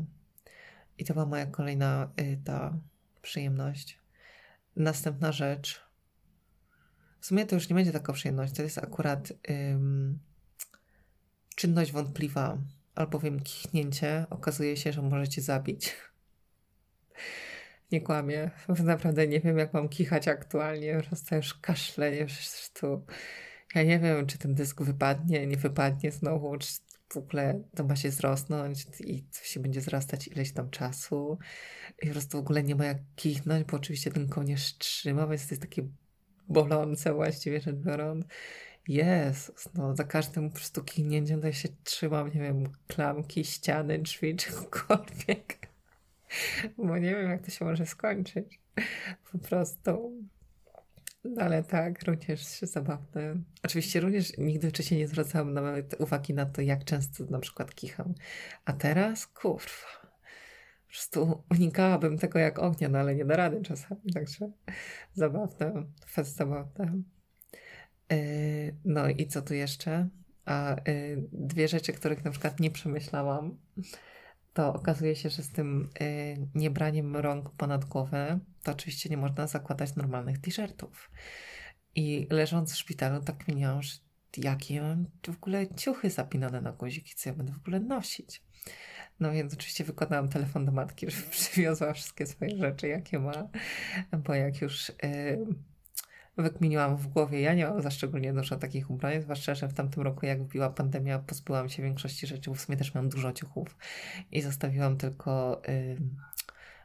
I 0.98 1.06
to 1.06 1.14
była 1.14 1.26
moja 1.26 1.46
kolejna 1.46 2.10
y, 2.22 2.40
ta 2.44 2.78
przyjemność. 3.22 4.00
Następna 4.76 5.32
rzecz. 5.32 5.82
W 7.20 7.26
sumie 7.26 7.46
to 7.46 7.56
już 7.56 7.70
nie 7.70 7.76
będzie 7.76 7.92
taka 7.92 8.14
przyjemność, 8.14 8.54
to 8.54 8.64
jest 8.64 8.78
akurat 8.78 9.34
czynność 11.58 11.92
wątpliwa, 11.92 12.58
albowiem 12.96 13.40
kichnięcie 13.40 14.26
okazuje 14.30 14.78
się, 14.78 14.94
że 14.94 15.02
możecie 15.02 15.42
zabić. 15.42 15.96
Nie 17.92 18.02
kłamię. 18.02 18.52
Naprawdę 18.84 19.28
nie 19.28 19.40
wiem, 19.40 19.58
jak 19.58 19.74
mam 19.74 19.90
kichać 19.90 20.28
aktualnie. 20.28 21.02
Prostu 21.08 21.36
już 21.36 21.54
kaszle, 21.54 22.12
nie 22.12 22.26
tu. 22.74 23.06
Ja 23.76 23.84
nie 23.84 24.00
wiem, 24.00 24.28
czy 24.28 24.38
ten 24.38 24.56
dysk 24.56 24.82
wypadnie, 24.82 25.48
nie 25.48 25.58
wypadnie 25.58 26.12
znowu, 26.12 26.58
czy 26.58 26.68
w 27.10 27.18
ogóle 27.18 27.64
to 27.76 27.84
ma 27.84 27.96
się 27.96 28.12
zrosnąć 28.12 28.86
i 29.00 29.24
to 29.24 29.44
się 29.44 29.60
będzie 29.60 29.82
zrastać 29.82 30.28
ileś 30.28 30.54
tam 30.54 30.70
czasu. 30.70 31.38
I 32.02 32.08
po 32.08 32.14
prostu 32.14 32.38
w 32.38 32.42
ogóle 32.42 32.64
nie 32.64 32.76
ma 32.76 32.86
jak 32.86 32.98
kichnąć, 33.16 33.64
bo 33.64 33.78
oczywiście 33.78 34.12
ten 34.12 34.28
konież 34.28 34.78
trzyma, 34.78 35.28
więc 35.28 35.48
to 35.48 35.54
jest 35.54 35.62
takie 35.62 35.88
bolące 36.50 37.14
właściwie 37.14 37.62
rzecz 37.62 37.76
biorąc. 37.76 38.26
Jezus, 38.88 39.70
no 39.74 39.96
za 39.96 40.04
każdym 40.04 40.50
po 40.50 40.56
prostu 40.56 40.84
kliknięciem 40.84 41.42
to 41.42 41.52
się 41.52 41.70
trzymam, 41.84 42.28
nie 42.28 42.42
wiem, 42.42 42.64
klamki, 42.88 43.46
ściany, 43.46 44.00
drzwi, 44.00 44.36
czegokolwiek. 44.46 45.68
Bo 46.78 46.98
nie 46.98 47.16
wiem, 47.16 47.30
jak 47.30 47.46
to 47.46 47.52
się 47.52 47.66
może 47.66 47.86
skończyć. 47.86 48.60
Po 49.32 49.38
prostu. 49.38 50.22
No 51.24 51.42
ale 51.42 51.64
tak, 51.64 52.04
również 52.04 52.60
zabawne. 52.62 53.36
Oczywiście 53.64 54.00
również 54.00 54.38
nigdy 54.38 54.70
wcześniej 54.70 55.00
nie 55.00 55.08
zwracałam 55.08 55.54
nawet 55.54 56.02
uwagi 56.02 56.34
na 56.34 56.46
to, 56.46 56.62
jak 56.62 56.84
często 56.84 57.24
na 57.30 57.40
przykład 57.40 57.76
kicham. 57.76 58.14
A 58.66 58.74
teraz, 58.74 59.28
kurwa. 59.28 60.08
Po 60.88 60.92
prostu 60.92 61.44
unikałabym 61.52 62.18
tego 62.18 62.40
jak 62.40 62.60
ognia, 62.60 62.90
no 62.90 63.00
ale 63.00 63.16
nie 63.16 63.26
da 63.26 63.36
rady 63.36 63.62
czasami, 63.62 64.14
także 64.14 64.52
zabawne, 65.14 65.84
fest 66.10 66.36
zabawne. 66.36 67.02
Yy, 68.12 68.76
no 68.86 69.10
i 69.10 69.28
co 69.28 69.42
tu 69.42 69.54
jeszcze? 69.54 70.10
A 70.46 70.76
yy, 70.88 71.28
dwie 71.32 71.68
rzeczy, 71.68 71.94
których 71.94 72.26
na 72.26 72.32
przykład 72.32 72.60
nie 72.60 72.72
przemyślałam, 72.72 73.58
to 74.54 74.74
okazuje 74.74 75.16
się, 75.16 75.30
że 75.30 75.44
z 75.44 75.50
tym 75.50 75.90
yy, 76.00 76.48
niebraniem 76.56 77.16
rąk 77.16 77.50
ponad 77.50 77.86
głowę, 77.86 78.40
to 78.64 78.72
oczywiście 78.72 79.10
nie 79.10 79.18
można 79.18 79.48
zakładać 79.48 79.96
normalnych 79.96 80.38
t-shirtów. 80.38 81.12
I 81.96 82.28
leżąc 82.30 82.74
w 82.74 82.78
szpitalu, 82.78 83.22
tak 83.22 83.48
miniałam, 83.48 83.84
że 83.84 83.98
jakie 84.38 84.82
mam 84.82 85.06
w 85.26 85.30
ogóle 85.30 85.76
ciuchy 85.76 86.10
zapinane 86.10 86.62
na 86.62 86.72
guziki, 86.72 87.16
co 87.16 87.30
ja 87.30 87.36
będę 87.36 87.54
w 87.54 87.58
ogóle 87.58 87.80
nosić. 87.80 88.44
No 89.20 89.32
więc 89.32 89.54
oczywiście 89.54 89.84
wykładałam 89.84 90.30
telefon 90.30 90.66
do 90.66 90.72
matki, 90.72 91.12
żeby 91.12 91.30
przywiozła 91.32 91.94
wszystkie 91.94 92.26
swoje 92.26 92.58
rzeczy, 92.58 92.88
jakie 92.88 93.20
ma, 93.20 93.50
bo 94.26 94.34
jak 94.34 94.62
już 94.62 94.92
yy, 95.04 95.46
wykminiłam 96.38 96.98
w 96.98 97.08
głowie, 97.08 97.42
ja 97.42 97.54
nie 97.54 97.66
mam 97.66 97.82
za 97.82 97.92
szczególnie 97.92 98.34
dużo 98.34 98.58
takich 98.58 98.90
ubrań, 98.92 99.22
zwłaszcza, 99.22 99.56
że 99.56 99.68
w 99.68 99.74
tamtym 99.74 100.04
roku 100.04 100.26
jak 100.26 100.44
wbiła 100.44 100.70
pandemia, 100.70 101.20
pozbyłam 101.20 101.70
się 101.70 101.84
większości 101.84 102.28
rzeczy, 102.28 102.50
bo 102.50 102.56
w 102.56 102.62
sumie 102.62 102.78
też 102.78 102.94
mam 102.94 103.10
dużo 103.10 103.34
ciuchów 103.34 103.78
i 104.32 104.42
zostawiłam 104.42 104.98
tylko... 104.98 105.62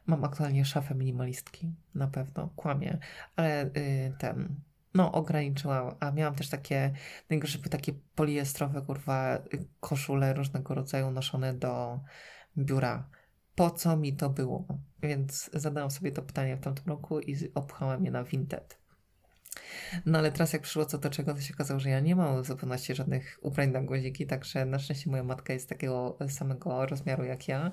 Mam 0.06 0.24
aktualnie 0.24 0.64
szafę 0.64 0.94
minimalistki, 0.94 1.72
na 1.94 2.06
pewno, 2.06 2.50
kłamie, 2.56 2.98
ale 3.36 3.70
yy, 3.74 4.12
ten 4.18 4.60
no, 4.94 5.12
ograniczyłam, 5.12 5.94
a 6.00 6.10
miałam 6.10 6.34
też 6.34 6.48
takie, 6.48 6.92
najgorsze 7.30 7.58
były 7.58 7.70
takie 7.70 7.92
poliestrowe, 8.14 8.82
kurwa, 8.82 9.38
koszule 9.80 10.34
różnego 10.34 10.74
rodzaju 10.74 11.10
noszone 11.10 11.54
do 11.54 12.00
biura. 12.58 13.08
Po 13.54 13.70
co 13.70 13.96
mi 13.96 14.16
to 14.16 14.30
było? 14.30 14.66
Więc 15.02 15.50
zadałam 15.52 15.90
sobie 15.90 16.12
to 16.12 16.22
pytanie 16.22 16.56
w 16.56 16.60
tamtym 16.60 16.86
roku 16.86 17.20
i 17.20 17.36
opchałam 17.54 18.04
je 18.04 18.10
na 18.10 18.24
Vinted. 18.24 18.81
No 20.06 20.18
ale 20.18 20.32
teraz 20.32 20.52
jak 20.52 20.62
przyszło 20.62 20.86
co 20.86 20.98
do 20.98 21.10
czego, 21.10 21.34
to 21.34 21.40
się 21.40 21.54
okazało, 21.54 21.80
że 21.80 21.90
ja 21.90 22.00
nie 22.00 22.16
mam 22.16 22.42
w 22.42 22.46
zupełności 22.46 22.94
żadnych 22.94 23.38
ubrań 23.42 23.70
na 23.70 23.82
guziki, 23.82 24.26
także 24.26 24.66
na 24.66 24.78
szczęście 24.78 25.10
moja 25.10 25.22
matka 25.22 25.52
jest 25.52 25.68
takiego 25.68 26.18
samego 26.28 26.86
rozmiaru 26.86 27.24
jak 27.24 27.48
ja, 27.48 27.72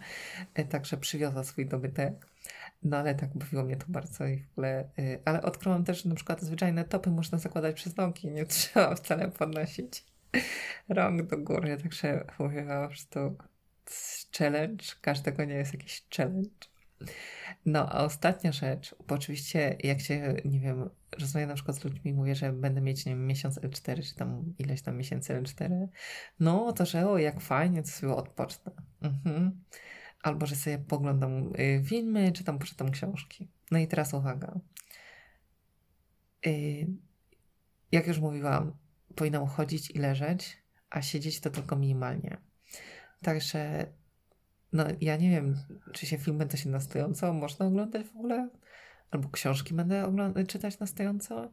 e, 0.54 0.66
także 0.66 0.98
przywiozła 0.98 1.44
swój 1.44 1.66
dobytek. 1.66 2.28
No 2.84 2.98
ale 2.98 3.16
tak 3.16 3.38
bawiło 3.38 3.64
mnie 3.64 3.78
to 3.78 3.86
bardzo 3.90 4.28
i 4.28 4.44
w 4.44 4.52
ogóle, 4.52 4.90
yy, 4.98 5.20
ale 5.26 5.42
odkryłam 5.42 5.84
też, 5.84 6.04
że 6.04 6.10
na 6.10 6.16
przykład 6.16 6.42
zwyczajne 6.42 6.86
topy 6.86 7.10
można 7.10 7.38
zakładać 7.38 7.76
przez 7.76 7.98
nogi, 7.98 8.32
nie 8.32 8.46
trzeba 8.56 8.96
wcale 8.96 9.32
podnosić 9.32 10.04
rąk 10.90 11.22
do 11.24 11.38
góry, 11.38 11.78
także 11.78 12.26
mówię 12.40 12.66
po 12.82 12.88
prostu 12.88 13.38
challenge, 14.38 14.86
każdego 15.02 15.46
nie 15.46 15.56
jest 15.56 15.74
jakiś 15.74 16.04
challenge. 16.18 16.69
No, 17.66 17.90
a 17.90 18.04
ostatnia 18.04 18.52
rzecz, 18.52 18.96
bo 19.08 19.16
oczywiście 19.16 19.78
jak 19.84 20.02
się, 20.02 20.36
nie 20.46 20.60
wiem, 20.60 20.90
rozmawiam 21.20 21.50
na 21.50 21.56
przykład 21.56 21.78
z 21.78 21.84
ludźmi 21.84 22.14
mówię, 22.14 22.36
że 22.36 22.54
będę 22.54 22.82
mieć, 22.82 23.06
nie 23.06 23.12
wiem, 23.12 23.28
miesiąc 23.28 23.60
L4, 23.60 24.04
czy 24.10 24.16
tam 24.16 24.54
ileś 24.58 24.82
tam 24.82 24.98
miesięcy 24.98 25.34
L4, 25.34 25.88
no 26.40 26.74
to, 26.74 26.86
że 26.86 27.10
o, 27.10 27.18
jak 27.18 27.42
fajnie, 27.42 27.84
to 27.84 27.90
sobie 27.90 28.14
odpocznę. 28.14 28.72
Mhm 29.02 29.62
albo 30.22 30.46
że 30.46 30.56
sobie 30.56 30.78
poglądam 30.78 31.54
y, 31.60 31.84
filmy, 31.86 32.32
czy 32.32 32.44
tam 32.44 32.60
poczytam 32.60 32.92
książki. 32.92 33.48
No 33.72 33.78
i 33.78 33.88
teraz 33.88 34.14
uwaga. 34.14 34.60
Y, 36.48 36.88
jak 37.92 38.08
już 38.08 38.20
mówiłam, 38.20 38.78
powinnam 39.16 39.48
chodzić 39.48 39.92
i 39.92 40.00
leżeć, 40.00 40.58
a 40.90 41.02
siedzieć 41.02 41.40
to 41.40 41.50
tylko 41.50 41.76
minimalnie. 41.76 42.38
Także 43.22 43.88
no 44.74 44.84
ja 45.02 45.18
nie 45.18 45.30
wiem, 45.30 45.56
czy 45.94 46.06
się 46.06 46.18
filmy 46.18 46.46
to 46.46 46.58
się 46.58 46.70
na 46.70 46.80
stojąco 46.80 47.34
można 47.34 47.66
oglądać 47.66 48.08
w 48.08 48.16
ogóle, 48.16 48.50
albo 49.12 49.30
książki 49.30 49.74
będę 49.74 50.46
czytać 50.48 50.80
na 50.80 50.86
stojąco 50.86 51.52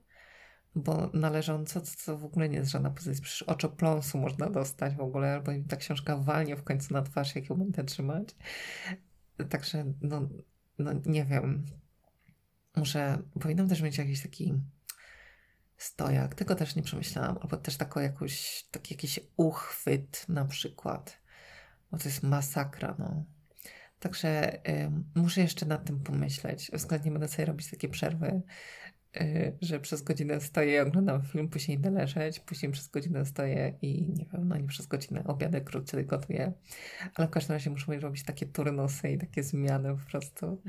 bo 0.76 1.10
należąco 1.14 1.80
to, 2.06 2.18
w 2.18 2.24
ogóle 2.24 2.48
nie 2.48 2.56
jest 2.56 2.70
żadna 2.70 2.90
pozycja. 2.90 3.22
Przecież 3.22 3.42
oczopląsu 3.42 4.18
można 4.18 4.50
dostać 4.50 4.94
w 4.94 5.00
ogóle, 5.00 5.34
albo 5.34 5.52
im 5.52 5.64
ta 5.64 5.76
książka 5.76 6.16
walnie 6.16 6.56
w 6.56 6.62
końcu 6.62 6.94
na 6.94 7.02
twarz, 7.02 7.34
jak 7.34 7.50
ją 7.50 7.56
będę 7.56 7.84
trzymać. 7.84 8.28
Także, 9.50 9.84
no, 10.00 10.28
no 10.78 10.92
nie 11.06 11.24
wiem. 11.24 11.64
Muszę, 12.76 13.18
powinnam 13.40 13.68
też 13.68 13.82
mieć 13.82 13.98
jakiś 13.98 14.22
taki 14.22 14.54
stojak. 15.76 16.34
Tego 16.34 16.54
też 16.54 16.76
nie 16.76 16.82
przemyślałam. 16.82 17.38
Albo 17.40 17.56
też 17.56 17.76
taką 17.76 18.00
jakąś, 18.00 18.64
taki 18.70 18.94
jakiś 18.94 19.20
uchwyt 19.36 20.28
na 20.28 20.44
przykład. 20.44 21.22
Bo 21.90 21.98
to 21.98 22.04
jest 22.04 22.22
masakra, 22.22 22.94
no. 22.98 23.24
Także 23.98 24.54
y, 24.68 24.90
muszę 25.14 25.40
jeszcze 25.40 25.66
nad 25.66 25.84
tym 25.84 26.00
pomyśleć. 26.00 26.70
Względnie 26.74 27.10
będę 27.10 27.28
sobie 27.28 27.46
robić 27.46 27.70
takie 27.70 27.88
przerwy 27.88 28.42
Y, 29.20 29.56
że 29.60 29.80
przez 29.80 30.02
godzinę 30.02 30.40
stoję 30.40 30.76
i 30.76 30.78
oglądam 30.80 31.22
film, 31.22 31.48
później 31.48 31.78
idę 31.78 31.90
leżeć, 31.90 32.40
później 32.40 32.72
przez 32.72 32.88
godzinę 32.88 33.26
stoję 33.26 33.78
i 33.82 34.12
nie 34.12 34.26
wiem, 34.32 34.48
no 34.48 34.56
nie 34.56 34.66
przez 34.66 34.86
godzinę 34.86 35.24
obiadę 35.24 35.60
krótce 35.60 36.04
gotuję, 36.04 36.52
ale 37.14 37.28
w 37.28 37.30
każdym 37.30 37.54
razie 37.54 37.70
muszę 37.70 38.00
robić 38.00 38.24
takie 38.24 38.46
turnusy 38.46 39.10
i 39.10 39.18
takie 39.18 39.42
zmiany 39.42 39.96
po 39.96 40.10
prostu, 40.10 40.62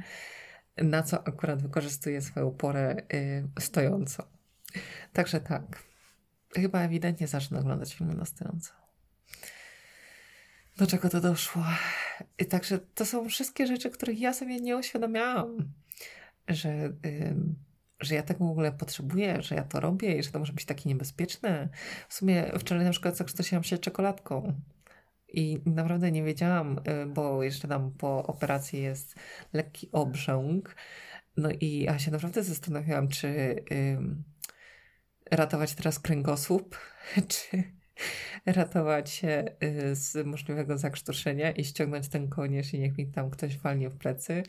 na 0.77 1.03
co 1.03 1.27
akurat 1.27 1.61
wykorzystuję 1.61 2.21
swoją 2.21 2.51
porę 2.51 2.95
y, 3.13 3.47
stojąco. 3.59 4.27
Także 5.13 5.41
tak, 5.41 5.83
chyba 6.55 6.81
ewidentnie 6.81 7.27
zacznę 7.27 7.59
oglądać 7.59 7.95
filmy 7.95 8.13
na 8.13 8.25
stojąco. 8.25 8.86
Do 10.77 10.87
czego 10.87 11.09
to 11.09 11.21
doszło? 11.21 11.63
I 12.39 12.45
także 12.45 12.79
to 12.79 13.05
są 13.05 13.29
wszystkie 13.29 13.67
rzeczy, 13.67 13.89
których 13.89 14.19
ja 14.19 14.33
sobie 14.33 14.61
nie 14.61 14.77
uświadomiałam, 14.77 15.73
że... 16.47 16.93
Że 17.99 18.15
ja 18.15 18.23
tego 18.23 18.45
w 18.45 18.51
ogóle 18.51 18.71
potrzebuję, 18.71 19.41
że 19.41 19.55
ja 19.55 19.63
to 19.63 19.79
robię 19.79 20.17
i 20.17 20.23
że 20.23 20.31
to 20.31 20.39
może 20.39 20.53
być 20.53 20.65
takie 20.65 20.89
niebezpieczne. 20.89 21.69
W 22.09 22.13
sumie 22.13 22.51
wczoraj 22.59 22.85
na 22.85 22.91
przykład 22.91 23.17
zakrztusiłam 23.17 23.63
się 23.63 23.77
czekoladką 23.77 24.53
i 25.27 25.61
naprawdę 25.65 26.11
nie 26.11 26.23
wiedziałam, 26.23 26.77
y, 26.77 27.05
bo 27.05 27.43
jeszcze 27.43 27.67
tam 27.67 27.91
po 27.91 28.27
operacji 28.27 28.81
jest 28.81 29.15
lekki 29.53 29.89
obrzęk. 29.91 30.75
No 31.37 31.49
i 31.59 31.79
ja 31.79 31.99
się 31.99 32.11
naprawdę 32.11 32.43
zastanawiałam, 32.43 33.07
czy 33.07 33.55
ratować 35.31 35.73
teraz 35.73 35.99
kręgosłup, 35.99 36.77
czy 37.27 37.63
ratować 38.45 39.09
się 39.09 39.45
y, 39.63 39.95
z 39.95 40.27
możliwego 40.27 40.77
zakrztuszenia 40.77 41.51
i 41.51 41.65
ściągnąć 41.65 42.07
ten 42.07 42.29
kołnierz 42.29 42.73
i 42.73 42.79
niech 42.79 42.97
mi 42.97 43.11
tam 43.11 43.29
ktoś 43.29 43.57
walnie 43.57 43.89
w 43.89 43.97
plecy, 43.97 44.43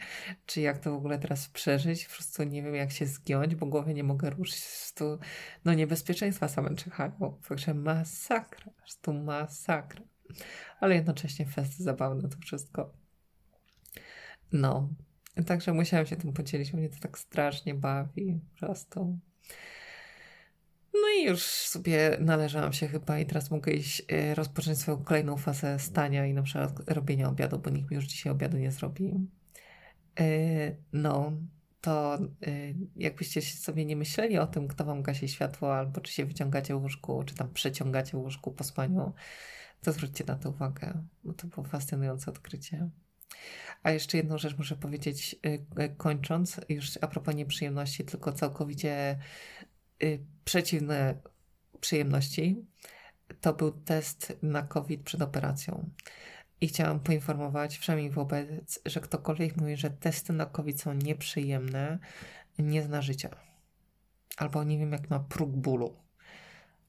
czy 0.46 0.60
jak 0.60 0.78
to 0.78 0.90
w 0.90 0.94
ogóle 0.94 1.18
teraz 1.18 1.48
przeżyć, 1.48 2.06
po 2.06 2.14
prostu 2.14 2.42
nie 2.44 2.62
wiem 2.62 2.74
jak 2.74 2.92
się 2.92 3.06
zgiąć, 3.06 3.54
bo 3.54 3.66
głowy 3.66 3.94
nie 3.94 4.04
mogę 4.04 4.30
ruszyć, 4.30 4.64
prostu 4.78 5.18
no 5.64 5.74
niebezpieczeństwa 5.74 6.48
same 6.48 6.74
czyhają, 6.74 7.38
także 7.48 7.74
masakra, 7.74 8.72
prostu 8.78 9.14
masakra, 9.14 10.02
ale 10.80 10.94
jednocześnie 10.94 11.46
fest 11.46 11.78
zabawne 11.78 12.28
to 12.28 12.38
wszystko. 12.38 12.94
No, 14.52 14.88
także 15.46 15.72
musiałam 15.72 16.06
się 16.06 16.16
tym 16.16 16.32
podzielić, 16.32 16.72
mnie 16.72 16.88
to 16.88 17.00
tak 17.00 17.18
strasznie 17.18 17.74
bawi, 17.74 18.40
po 18.50 18.66
prostu. 18.66 19.18
No 20.94 21.08
i 21.18 21.24
już 21.24 21.42
sobie 21.42 22.16
należałam 22.20 22.72
się 22.72 22.88
chyba 22.88 23.18
i 23.18 23.26
teraz 23.26 23.50
mogę 23.50 23.72
iść 23.72 24.02
e, 24.08 24.34
rozpocząć 24.34 24.78
swoją 24.78 25.04
kolejną 25.04 25.36
fazę 25.36 25.78
stania 25.78 26.26
i 26.26 26.34
na 26.34 26.42
przykład 26.42 26.90
robienia 26.90 27.28
obiadu, 27.28 27.58
bo 27.58 27.70
nikt 27.70 27.90
mi 27.90 27.94
już 27.94 28.04
dzisiaj 28.04 28.32
obiadu 28.32 28.56
nie 28.58 28.70
zrobi. 28.70 29.14
E, 30.20 30.24
no, 30.92 31.32
to 31.80 32.14
e, 32.14 32.20
jakbyście 32.96 33.42
sobie 33.42 33.84
nie 33.84 33.96
myśleli 33.96 34.38
o 34.38 34.46
tym, 34.46 34.68
kto 34.68 34.84
wam 34.84 35.02
gasi 35.02 35.28
światło, 35.28 35.76
albo 35.76 36.00
czy 36.00 36.12
się 36.12 36.24
wyciągacie 36.24 36.76
łóżku, 36.76 37.24
czy 37.26 37.34
tam 37.34 37.52
przeciągacie 37.52 38.16
łóżku 38.16 38.52
po 38.52 38.64
spaniu, 38.64 39.12
to 39.80 39.92
zwróćcie 39.92 40.24
na 40.24 40.36
to 40.36 40.50
uwagę, 40.50 41.04
bo 41.24 41.32
to 41.32 41.46
było 41.46 41.66
fascynujące 41.66 42.30
odkrycie. 42.30 42.90
A 43.82 43.90
jeszcze 43.90 44.16
jedną 44.16 44.38
rzecz 44.38 44.58
muszę 44.58 44.76
powiedzieć, 44.76 45.36
kończąc, 45.96 46.60
już 46.68 46.98
a 47.00 47.06
propos 47.06 47.34
nieprzyjemności, 47.34 48.04
tylko 48.04 48.32
całkowicie 48.32 49.18
przeciwne 50.44 51.20
przyjemności. 51.80 52.66
To 53.40 53.54
był 53.54 53.70
test 53.70 54.36
na 54.42 54.62
COVID 54.62 55.02
przed 55.02 55.22
operacją. 55.22 55.90
I 56.60 56.68
chciałam 56.68 57.00
poinformować 57.00 57.78
wszemi 57.78 58.10
wobec, 58.10 58.80
że 58.86 59.00
ktokolwiek 59.00 59.56
mówi, 59.56 59.76
że 59.76 59.90
testy 59.90 60.32
na 60.32 60.46
COVID 60.46 60.80
są 60.80 60.92
nieprzyjemne, 60.92 61.98
nie 62.58 62.82
zna 62.82 63.02
życia. 63.02 63.30
Albo 64.36 64.64
nie 64.64 64.78
wiem, 64.78 64.92
jak 64.92 65.10
ma 65.10 65.20
próg 65.20 65.50
bólu. 65.50 65.96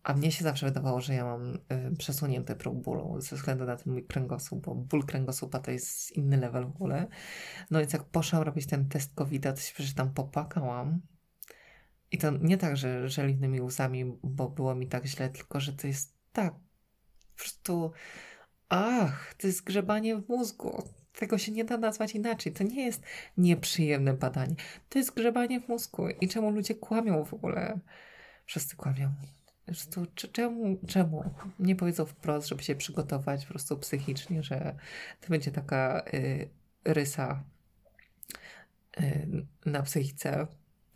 A 0.03 0.13
mnie 0.13 0.31
się 0.31 0.43
zawsze 0.43 0.65
wydawało, 0.65 1.01
że 1.01 1.13
ja 1.13 1.25
mam 1.25 1.55
y, 1.55 1.97
przesunięty 1.97 2.55
próg 2.55 2.75
bólu 2.75 3.21
ze 3.21 3.35
względu 3.35 3.65
na 3.65 3.75
ten 3.75 3.93
mój 3.93 4.05
kręgosłup, 4.05 4.65
bo 4.65 4.75
ból 4.75 5.05
kręgosłupa 5.05 5.59
to 5.59 5.71
jest 5.71 6.11
inny 6.11 6.37
level 6.37 6.65
w 6.65 6.75
ogóle. 6.75 7.07
No 7.71 7.79
więc 7.79 7.93
jak 7.93 8.03
poszłam 8.03 8.43
robić 8.43 8.67
ten 8.67 8.89
test 8.89 9.15
covid 9.15 9.43
to 9.43 9.55
się 9.55 9.73
przecież 9.73 9.93
tam 9.93 10.13
popłakałam. 10.13 11.01
I 12.11 12.17
to 12.17 12.31
nie 12.31 12.57
tak, 12.57 12.77
że 12.77 13.09
żeliwnymi 13.09 13.61
łzami, 13.61 14.17
bo 14.23 14.49
było 14.49 14.75
mi 14.75 14.87
tak 14.87 15.05
źle, 15.05 15.29
tylko 15.29 15.59
że 15.59 15.73
to 15.73 15.87
jest 15.87 16.17
tak 16.33 16.53
po 16.53 17.43
prostu 17.43 17.91
ach, 18.69 19.33
to 19.33 19.47
jest 19.47 19.63
grzebanie 19.63 20.15
w 20.17 20.29
mózgu. 20.29 20.83
Tego 21.13 21.37
się 21.37 21.51
nie 21.51 21.65
da 21.65 21.77
nazwać 21.77 22.15
inaczej. 22.15 22.53
To 22.53 22.63
nie 22.63 22.85
jest 22.85 23.03
nieprzyjemne 23.37 24.13
badanie. 24.13 24.55
To 24.89 24.99
jest 24.99 25.15
grzebanie 25.15 25.61
w 25.61 25.67
mózgu. 25.67 26.09
I 26.09 26.27
czemu 26.27 26.51
ludzie 26.51 26.75
kłamią 26.75 27.25
w 27.25 27.33
ogóle? 27.33 27.79
Wszyscy 28.45 28.75
kłamią. 28.75 29.13
Po 29.95 30.05
czemu, 30.31 30.77
czemu 30.87 31.23
nie 31.59 31.75
powiedzą 31.75 32.05
wprost, 32.05 32.47
żeby 32.47 32.63
się 32.63 32.75
przygotować 32.75 33.45
po 33.45 33.49
prostu 33.49 33.77
psychicznie, 33.77 34.43
że 34.43 34.75
to 35.21 35.29
będzie 35.29 35.51
taka 35.51 36.03
y, 36.13 36.49
rysa 36.85 37.43
y, 38.99 39.45
na 39.65 39.83
psychice. 39.83 40.47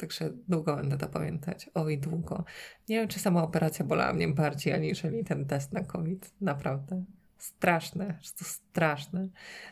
Także 0.04 0.30
długo 0.48 0.76
będę 0.76 0.98
to 0.98 1.10
pamiętać. 1.10 1.70
Oj, 1.74 1.98
długo. 1.98 2.44
Nie 2.90 3.00
wiem, 3.00 3.08
czy 3.08 3.20
sama 3.20 3.44
operacja 3.44 3.86
bolała 3.86 4.14
mnie 4.14 4.28
bardziej, 4.28 4.74
aniżeli 4.74 5.24
ten 5.24 5.46
test 5.46 5.74
na 5.74 5.84
COVID. 5.84 6.34
Naprawdę 6.42 7.04
straszne, 7.38 8.20
to 8.40 8.46
straszne. 8.46 9.30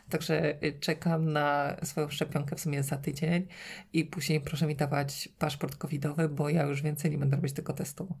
Także 0.08 0.64
y, 0.64 0.80
czekam 0.80 1.32
na 1.32 1.76
swoją 1.82 2.08
szczepionkę 2.08 2.56
w 2.56 2.60
sumie 2.60 2.82
za 2.82 2.96
tydzień 2.96 3.46
i 3.92 4.04
później 4.04 4.40
proszę 4.40 4.66
mi 4.66 4.76
dawać 4.76 5.28
paszport 5.38 5.76
covidowy, 5.76 6.28
bo 6.28 6.48
ja 6.48 6.62
już 6.62 6.82
więcej 6.82 7.10
nie 7.10 7.18
będę 7.18 7.36
robić 7.36 7.52
tego 7.52 7.72
testu. 7.72 8.16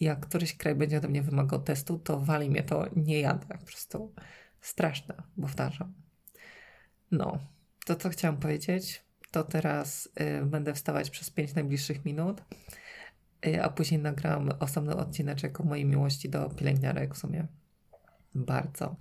I 0.00 0.04
jak 0.04 0.20
któryś 0.20 0.56
kraj 0.56 0.74
będzie 0.74 0.98
ode 0.98 1.08
mnie 1.08 1.22
wymagał 1.22 1.62
testu, 1.62 1.98
to 1.98 2.20
wali 2.20 2.50
mnie 2.50 2.62
to, 2.62 2.86
nie 2.96 3.20
jadę. 3.20 3.46
Po 3.58 3.66
prostu 3.66 4.14
straszne, 4.60 5.14
powtarzam. 5.40 5.94
No, 7.10 7.38
to 7.86 7.96
co 7.96 8.08
chciałam 8.08 8.36
powiedzieć, 8.36 9.04
to 9.32 9.44
teraz 9.44 10.08
y, 10.42 10.46
będę 10.46 10.74
wstawać 10.74 11.10
przez 11.10 11.30
5 11.30 11.54
najbliższych 11.54 12.04
minut, 12.04 12.42
y, 13.46 13.62
a 13.62 13.68
później 13.70 14.00
nagram 14.00 14.50
osobny 14.60 14.96
odcineczek 14.96 15.60
o 15.60 15.64
mojej 15.64 15.84
miłości 15.84 16.28
do 16.28 16.50
pielęgniarek 16.50 17.14
w 17.14 17.18
sumie 17.18 17.46
bardzo 18.34 18.96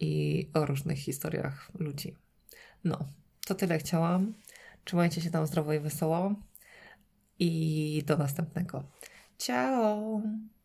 i 0.00 0.50
o 0.54 0.66
różnych 0.66 0.98
historiach 0.98 1.70
ludzi. 1.78 2.16
No, 2.84 2.98
to 3.46 3.54
tyle 3.54 3.78
chciałam. 3.78 4.34
Trzymajcie 4.84 5.20
się 5.20 5.30
tam 5.30 5.46
zdrowo 5.46 5.72
i 5.72 5.80
wesoło 5.80 6.34
i 7.38 8.02
do 8.06 8.16
następnego. 8.16 8.84
Ciao! 9.38 10.22